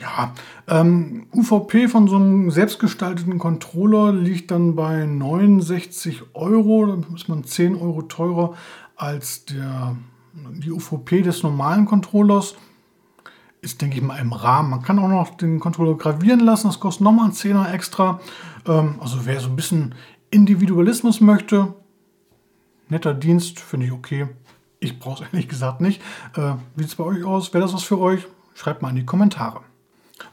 Ja, 0.00 0.32
ähm, 0.68 1.26
UVP 1.34 1.88
von 1.88 2.06
so 2.06 2.16
einem 2.16 2.52
selbstgestalteten 2.52 3.38
Controller 3.38 4.12
liegt 4.12 4.52
dann 4.52 4.76
bei 4.76 5.04
69 5.04 6.22
Euro. 6.34 6.86
Da 6.86 7.14
ist 7.16 7.28
man 7.28 7.42
10 7.42 7.74
Euro 7.74 8.02
teurer 8.02 8.54
als 8.94 9.44
der, 9.46 9.96
die 10.34 10.70
UVP 10.70 11.22
des 11.22 11.42
normalen 11.42 11.84
Controllers. 11.84 12.54
Ist, 13.60 13.82
denke 13.82 13.96
ich 13.96 14.02
mal, 14.02 14.18
im 14.18 14.32
Rahmen. 14.32 14.70
Man 14.70 14.82
kann 14.82 14.98
auch 14.98 15.08
noch 15.08 15.36
den 15.36 15.58
Controller 15.58 15.96
gravieren 15.96 16.40
lassen. 16.40 16.68
Das 16.68 16.78
kostet 16.78 17.02
nochmal 17.02 17.24
einen 17.24 17.34
Zehner 17.34 17.72
extra. 17.72 18.20
Ähm, 18.66 18.96
also 19.00 19.26
wer 19.26 19.40
so 19.40 19.48
ein 19.48 19.56
bisschen 19.56 19.94
Individualismus 20.30 21.20
möchte, 21.20 21.74
netter 22.88 23.14
Dienst, 23.14 23.58
finde 23.60 23.86
ich 23.86 23.92
okay. 23.92 24.28
Ich 24.80 24.98
brauche 24.98 25.24
es 25.24 25.28
ehrlich 25.32 25.48
gesagt 25.48 25.80
nicht. 25.80 26.00
Äh, 26.36 26.54
Wie 26.76 26.82
sieht 26.82 26.90
es 26.90 26.94
bei 26.94 27.04
euch 27.04 27.24
aus? 27.24 27.52
Wäre 27.52 27.62
das 27.62 27.74
was 27.74 27.82
für 27.82 27.98
euch? 27.98 28.26
Schreibt 28.54 28.82
mal 28.82 28.90
in 28.90 28.96
die 28.96 29.06
Kommentare. 29.06 29.60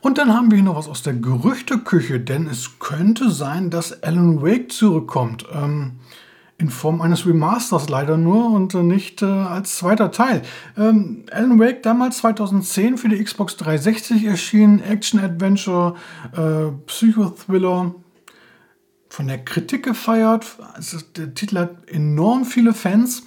Und 0.02 0.18
dann 0.18 0.34
haben 0.34 0.52
wir 0.52 0.58
hier 0.58 0.66
noch 0.66 0.76
was 0.76 0.88
aus 0.88 1.04
der 1.04 1.14
Gerüchteküche, 1.14 2.20
denn 2.20 2.48
es 2.48 2.80
könnte 2.80 3.30
sein, 3.30 3.70
dass 3.70 4.04
Alan 4.04 4.42
Wake 4.42 4.72
zurückkommt. 4.72 5.46
Ähm, 5.52 6.00
in 6.58 6.70
Form 6.70 7.02
eines 7.02 7.26
Remasters 7.26 7.90
leider 7.90 8.18
nur 8.18 8.52
und 8.52 8.74
äh, 8.74 8.84
nicht 8.84 9.22
äh, 9.22 9.26
als 9.26 9.76
zweiter 9.76 10.12
Teil. 10.12 10.42
Ähm, 10.78 11.26
Alan 11.32 11.60
Wake 11.60 11.84
damals 11.84 12.18
2010 12.20 12.98
für 12.98 13.10
die 13.10 13.22
Xbox 13.22 13.58
360 13.58 14.26
erschienen, 14.26 14.82
Action-Adventure, 14.82 15.96
äh, 16.34 16.72
Psychothriller, 16.88 17.96
von 19.10 19.28
der 19.28 19.44
Kritik 19.44 19.84
gefeiert. 19.84 20.46
Also 20.74 20.98
der 21.16 21.34
Titel 21.34 21.58
hat 21.58 21.90
enorm 21.90 22.46
viele 22.46 22.74
Fans. 22.74 23.24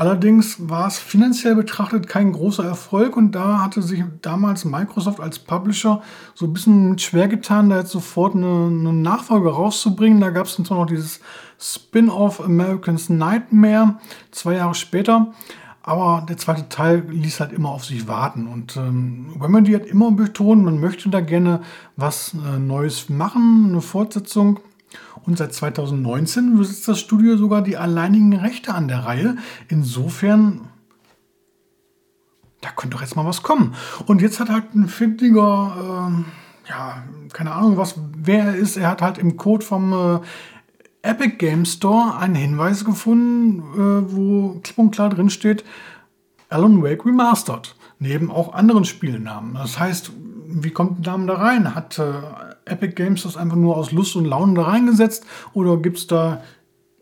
Allerdings 0.00 0.68
war 0.68 0.86
es 0.86 0.96
finanziell 0.96 1.56
betrachtet 1.56 2.06
kein 2.06 2.30
großer 2.30 2.64
Erfolg 2.64 3.16
und 3.16 3.32
da 3.32 3.60
hatte 3.60 3.82
sich 3.82 4.04
damals 4.22 4.64
Microsoft 4.64 5.18
als 5.18 5.40
Publisher 5.40 6.02
so 6.36 6.46
ein 6.46 6.52
bisschen 6.52 6.96
schwer 7.00 7.26
getan, 7.26 7.68
da 7.68 7.78
jetzt 7.78 7.90
sofort 7.90 8.36
eine, 8.36 8.68
eine 8.68 8.92
Nachfolge 8.92 9.50
rauszubringen. 9.50 10.20
Da 10.20 10.30
gab 10.30 10.46
es 10.46 10.54
dann 10.54 10.64
zwar 10.64 10.78
noch 10.78 10.86
dieses 10.86 11.18
Spin-off 11.58 12.40
American's 12.40 13.08
Nightmare 13.08 13.96
zwei 14.30 14.54
Jahre 14.54 14.76
später, 14.76 15.32
aber 15.82 16.24
der 16.28 16.36
zweite 16.36 16.68
Teil 16.68 17.04
ließ 17.10 17.40
halt 17.40 17.50
immer 17.50 17.70
auf 17.70 17.84
sich 17.84 18.06
warten. 18.06 18.46
Und 18.46 18.76
ähm, 18.76 19.34
Remedy 19.40 19.72
hat 19.72 19.86
immer 19.86 20.12
betont, 20.12 20.62
man 20.62 20.78
möchte 20.78 21.08
da 21.08 21.20
gerne 21.20 21.62
was 21.96 22.34
äh, 22.34 22.60
Neues 22.60 23.08
machen, 23.08 23.70
eine 23.70 23.80
Fortsetzung. 23.80 24.60
Und 25.24 25.38
seit 25.38 25.52
2019 25.52 26.56
besitzt 26.56 26.88
das 26.88 27.00
Studio 27.00 27.36
sogar 27.36 27.62
die 27.62 27.76
alleinigen 27.76 28.34
Rechte 28.34 28.74
an 28.74 28.88
der 28.88 29.04
Reihe. 29.04 29.36
Insofern, 29.68 30.68
da 32.60 32.70
könnte 32.70 32.96
doch 32.96 33.02
jetzt 33.02 33.16
mal 33.16 33.26
was 33.26 33.42
kommen. 33.42 33.74
Und 34.06 34.22
jetzt 34.22 34.40
hat 34.40 34.50
halt 34.50 34.74
ein 34.74 34.88
findiger, 34.88 36.10
äh, 36.10 36.70
ja, 36.70 37.02
keine 37.32 37.52
Ahnung, 37.52 37.76
was 37.76 37.96
wer 38.16 38.44
er 38.44 38.56
ist. 38.56 38.76
Er 38.76 38.88
hat 38.88 39.02
halt 39.02 39.18
im 39.18 39.36
Code 39.36 39.64
vom 39.64 39.92
äh, 39.92 40.20
Epic 41.02 41.36
Game 41.36 41.64
Store 41.64 42.16
einen 42.18 42.34
Hinweis 42.34 42.84
gefunden, 42.84 43.60
äh, 43.74 44.12
wo 44.12 44.60
klipp 44.62 44.78
und 44.78 44.90
klar 44.90 45.10
drin 45.10 45.30
steht, 45.30 45.64
Alan 46.48 46.82
Wake 46.82 47.04
Remastered. 47.04 47.74
Neben 48.00 48.30
auch 48.30 48.54
anderen 48.54 48.84
Spielnamen. 48.84 49.54
Das 49.54 49.78
heißt, 49.78 50.12
wie 50.46 50.70
kommt 50.70 51.04
der 51.04 51.12
Name 51.12 51.26
da 51.26 51.34
rein? 51.34 51.74
Hat 51.74 51.98
äh, 51.98 52.12
Epic 52.70 52.94
Games 52.94 53.22
das 53.22 53.36
einfach 53.36 53.56
nur 53.56 53.76
aus 53.76 53.92
Lust 53.92 54.16
und 54.16 54.24
Laune 54.24 54.54
da 54.54 54.62
reingesetzt 54.62 55.24
oder 55.52 55.76
gibt 55.76 55.98
es 55.98 56.06
da 56.06 56.42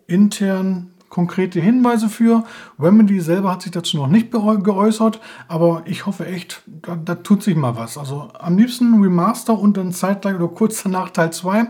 intern 0.06 0.90
konkrete 1.08 1.60
Hinweise 1.60 2.08
für? 2.08 2.44
Remedy 2.78 3.20
selber 3.20 3.52
hat 3.52 3.62
sich 3.62 3.72
dazu 3.72 3.96
noch 3.96 4.08
nicht 4.08 4.30
geäußert, 4.30 5.20
aber 5.48 5.82
ich 5.86 6.06
hoffe 6.06 6.26
echt, 6.26 6.62
da, 6.66 6.96
da, 6.96 7.14
tut 7.14 7.42
sich 7.42 7.56
mal 7.56 7.76
was. 7.76 7.96
Also 7.96 8.28
am 8.38 8.58
liebsten 8.58 9.02
Remaster 9.02 9.58
und 9.58 9.76
dann 9.76 9.92
zeitgleich 9.92 10.34
oder 10.34 10.48
kurz 10.48 10.82
danach 10.82 11.10
Teil 11.10 11.32
2. 11.32 11.68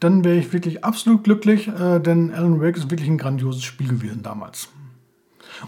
Dann 0.00 0.24
wäre 0.24 0.36
ich 0.36 0.52
wirklich 0.52 0.84
absolut 0.84 1.24
glücklich, 1.24 1.68
äh, 1.68 2.00
denn 2.00 2.34
Alan 2.34 2.60
Wake 2.60 2.76
ist 2.76 2.90
wirklich 2.90 3.08
ein 3.08 3.18
grandioses 3.18 3.62
Spiel 3.62 3.88
gewesen 3.88 4.22
damals. 4.22 4.68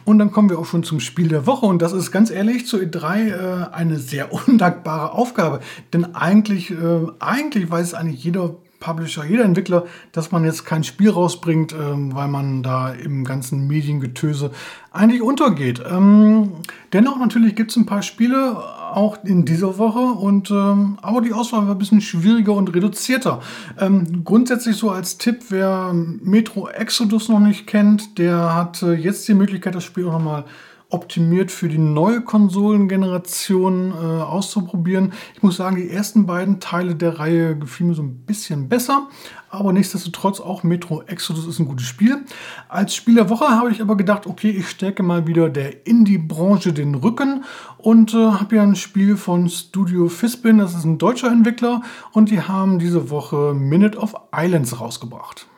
Und 0.05 0.19
dann 0.19 0.31
kommen 0.31 0.50
wir 0.50 0.59
auch 0.59 0.67
schon 0.67 0.83
zum 0.83 1.00
Spiel 1.00 1.29
der 1.29 1.47
Woche. 1.47 1.67
Und 1.67 1.81
das 1.83 1.93
ist 1.93 2.11
ganz 2.11 2.31
ehrlich 2.31 2.67
zu 2.67 2.79
E3 2.79 3.29
äh, 3.29 3.67
eine 3.73 3.99
sehr 3.99 4.32
undankbare 4.49 5.13
Aufgabe. 5.13 5.61
Denn 5.93 6.15
eigentlich, 6.15 6.71
äh, 6.71 7.06
eigentlich 7.19 7.71
weiß 7.71 7.95
eigentlich 7.95 8.25
jeder 8.25 8.56
Publisher, 8.84 9.25
jeder 9.25 9.44
Entwickler, 9.44 9.86
dass 10.12 10.30
man 10.30 10.44
jetzt 10.44 10.66
kein 10.66 10.84
Spiel 10.84 11.10
rausbringt, 11.10 11.73
ähm, 11.73 12.14
weil 12.14 12.28
man 12.28 12.62
da 12.62 12.90
im 12.90 13.25
ganzen 13.25 13.66
Mediengetöse 13.66 14.50
eigentlich 14.92 15.23
untergeht. 15.23 15.82
Ähm, 15.90 16.52
dennoch 16.92 17.18
natürlich 17.18 17.54
gibt 17.54 17.70
es 17.70 17.76
ein 17.76 17.86
paar 17.86 18.02
Spiele, 18.02 18.56
auch 18.94 19.25
in 19.25 19.44
dieser 19.44 19.78
Woche, 19.78 19.99
und 19.99 20.50
ähm, 20.50 20.99
aber 21.02 21.23
die 21.23 21.32
Auswahl 21.32 21.66
war 21.66 21.75
ein 21.75 21.78
bisschen 21.78 22.02
schwieriger 22.02 22.52
und 22.52 22.75
reduzierter. 22.75 23.40
Ähm, 23.80 24.23
grundsätzlich 24.23 24.76
so 24.76 24.90
als 24.90 25.16
Tipp, 25.16 25.47
wer 25.49 25.92
Metro 25.94 26.68
Exodus 26.68 27.28
noch 27.28 27.40
nicht 27.40 27.66
kennt, 27.66 28.18
der 28.18 28.54
hat 28.54 28.82
äh, 28.82 28.92
jetzt 28.92 29.26
die 29.26 29.34
Möglichkeit, 29.34 29.75
das 29.75 29.84
Spiel 29.84 30.06
auch 30.06 30.12
nochmal 30.12 30.34
mal 30.34 30.44
optimiert 30.95 31.50
für 31.50 31.69
die 31.69 31.78
neue 31.78 32.21
Konsolengeneration 32.21 33.91
äh, 33.91 33.95
auszuprobieren. 34.23 35.13
Ich 35.35 35.43
muss 35.43 35.57
sagen, 35.57 35.75
die 35.75 35.91
ersten 35.91 36.25
beiden 36.25 36.61
Teile 36.61 36.95
der 36.95 37.19
Reihe 37.19 37.59
gefielen 37.59 37.89
mir 37.89 37.95
so 37.97 38.02
ein 38.02 38.25
bisschen 38.25 38.69
besser, 38.69 39.09
aber 39.50 39.73
nichtsdestotrotz 39.73 40.39
auch 40.39 40.63
Metro 40.63 41.02
Exodus 41.02 41.49
ist 41.49 41.59
ein 41.59 41.67
gutes 41.67 41.87
Spiel. 41.87 42.25
Als 42.69 42.95
Spiel 42.95 43.17
der 43.17 43.28
Woche 43.28 43.49
habe 43.49 43.73
ich 43.73 43.80
aber 43.80 43.97
gedacht, 43.97 44.28
okay, 44.28 44.50
ich 44.50 44.69
stärke 44.69 45.02
mal 45.02 45.26
wieder 45.26 45.49
der 45.49 45.85
Indie-Branche 45.85 46.73
den 46.73 46.95
Rücken 46.95 47.45
und 47.76 48.15
äh, 48.15 48.30
habe 48.30 48.54
ja 48.54 48.63
ein 48.63 48.76
Spiel 48.76 49.17
von 49.17 49.49
Studio 49.49 50.09
Fispin, 50.09 50.59
das 50.59 50.76
ist 50.76 50.85
ein 50.85 50.99
deutscher 50.99 51.33
Entwickler 51.33 51.83
und 52.13 52.30
die 52.30 52.41
haben 52.41 52.78
diese 52.78 53.11
Woche 53.11 53.52
Minute 53.52 53.99
of 53.99 54.15
Islands 54.33 54.78
rausgebracht. 54.80 55.49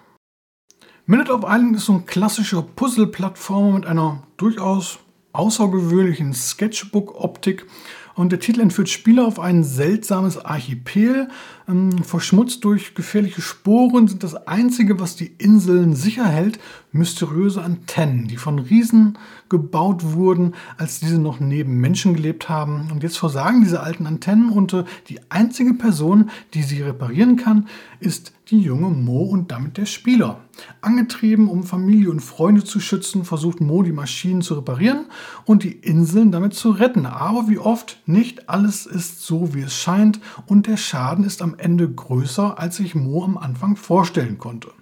Minute 1.04 1.30
of 1.30 1.42
Island 1.44 1.76
ist 1.76 1.84
so 1.84 1.92
ein 1.92 2.06
klassischer 2.06 2.62
Puzzle-Plattformer 2.62 3.72
mit 3.74 3.86
einer 3.86 4.22
durchaus 4.38 4.98
außergewöhnlichen 5.36 6.32
Sketchbook-Optik. 6.32 7.66
Und 8.14 8.32
der 8.32 8.40
Titel 8.40 8.62
entführt 8.62 8.88
Spieler 8.88 9.26
auf 9.26 9.38
ein 9.38 9.62
seltsames 9.62 10.42
Archipel. 10.42 11.28
Ähm, 11.68 12.02
verschmutzt 12.02 12.64
durch 12.64 12.94
gefährliche 12.94 13.42
Sporen 13.42 14.08
sind 14.08 14.22
das 14.22 14.34
Einzige, 14.46 14.98
was 14.98 15.16
die 15.16 15.34
Inseln 15.38 15.94
sicher 15.94 16.26
hält, 16.26 16.58
mysteriöse 16.96 17.62
Antennen, 17.62 18.28
die 18.28 18.36
von 18.36 18.58
Riesen 18.58 19.18
gebaut 19.48 20.12
wurden, 20.12 20.54
als 20.76 21.00
diese 21.00 21.18
noch 21.18 21.40
neben 21.40 21.80
Menschen 21.80 22.14
gelebt 22.14 22.48
haben. 22.48 22.88
Und 22.90 23.02
jetzt 23.02 23.18
versagen 23.18 23.62
diese 23.62 23.80
alten 23.80 24.06
Antennen 24.06 24.50
und 24.50 24.72
äh, 24.72 24.84
die 25.08 25.20
einzige 25.28 25.74
Person, 25.74 26.30
die 26.54 26.62
sie 26.62 26.82
reparieren 26.82 27.36
kann, 27.36 27.68
ist 28.00 28.32
die 28.50 28.60
junge 28.60 28.90
Mo 28.90 29.22
und 29.22 29.50
damit 29.50 29.76
der 29.76 29.86
Spieler. 29.86 30.40
Angetrieben, 30.80 31.48
um 31.48 31.64
Familie 31.64 32.10
und 32.10 32.20
Freunde 32.20 32.64
zu 32.64 32.80
schützen, 32.80 33.24
versucht 33.24 33.60
Mo 33.60 33.82
die 33.82 33.92
Maschinen 33.92 34.42
zu 34.42 34.54
reparieren 34.54 35.06
und 35.44 35.64
die 35.64 35.72
Inseln 35.72 36.30
damit 36.30 36.54
zu 36.54 36.70
retten. 36.70 37.06
Aber 37.06 37.48
wie 37.48 37.58
oft, 37.58 38.00
nicht 38.06 38.48
alles 38.48 38.86
ist 38.86 39.22
so, 39.22 39.54
wie 39.54 39.62
es 39.62 39.74
scheint 39.74 40.20
und 40.46 40.66
der 40.66 40.76
Schaden 40.76 41.24
ist 41.24 41.42
am 41.42 41.56
Ende 41.58 41.90
größer, 41.90 42.58
als 42.58 42.76
sich 42.76 42.94
Mo 42.94 43.24
am 43.24 43.36
Anfang 43.36 43.76
vorstellen 43.76 44.38
konnte. 44.38 44.72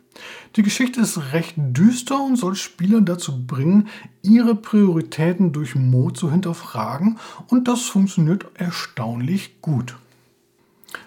Die 0.57 0.62
Geschichte 0.62 1.00
ist 1.00 1.33
recht 1.33 1.55
düster 1.57 2.22
und 2.22 2.37
soll 2.37 2.55
Spieler 2.55 3.00
dazu 3.00 3.46
bringen, 3.46 3.88
ihre 4.22 4.55
Prioritäten 4.55 5.53
durch 5.53 5.74
Mo 5.74 6.11
zu 6.11 6.31
hinterfragen 6.31 7.18
und 7.48 7.68
das 7.68 7.83
funktioniert 7.83 8.46
erstaunlich 8.55 9.61
gut. 9.61 9.96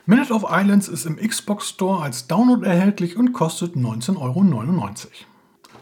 Minute 0.05 0.33
of 0.33 0.45
Islands 0.49 0.87
ist 0.87 1.05
im 1.05 1.15
Xbox 1.15 1.69
Store 1.69 2.03
als 2.03 2.27
Download 2.27 2.65
erhältlich 2.65 3.15
und 3.15 3.33
kostet 3.33 3.75
19,99 3.75 4.17
Euro. 4.17 4.43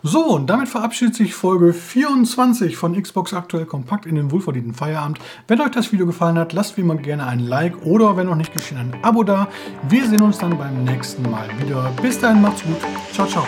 So, 0.07 0.23
und 0.23 0.51
damit 0.51 0.69
verabschiedet 0.69 1.15
sich 1.15 1.33
Folge 1.33 1.73
24 1.73 2.77
von 2.77 3.01
Xbox 3.01 3.33
Aktuell 3.33 3.65
Kompakt 3.65 4.05
in 4.05 4.13
den 4.13 4.29
wohlverdienten 4.29 4.75
Feierabend. 4.75 5.17
Wenn 5.47 5.59
euch 5.59 5.71
das 5.71 5.91
Video 5.91 6.05
gefallen 6.05 6.37
hat, 6.37 6.53
lasst 6.53 6.77
wie 6.77 6.81
immer 6.81 6.93
gerne 6.93 7.25
ein 7.25 7.39
Like 7.39 7.87
oder 7.87 8.15
wenn 8.15 8.27
noch 8.27 8.35
nicht 8.35 8.53
geschehen, 8.53 8.77
ein 8.77 9.03
Abo 9.03 9.23
da. 9.23 9.47
Wir 9.89 10.07
sehen 10.07 10.21
uns 10.21 10.37
dann 10.37 10.59
beim 10.59 10.83
nächsten 10.83 11.23
Mal 11.31 11.49
wieder. 11.59 11.91
Bis 12.03 12.19
dahin, 12.19 12.39
macht's 12.39 12.61
gut. 12.61 12.77
Ciao, 13.13 13.25
ciao. 13.25 13.47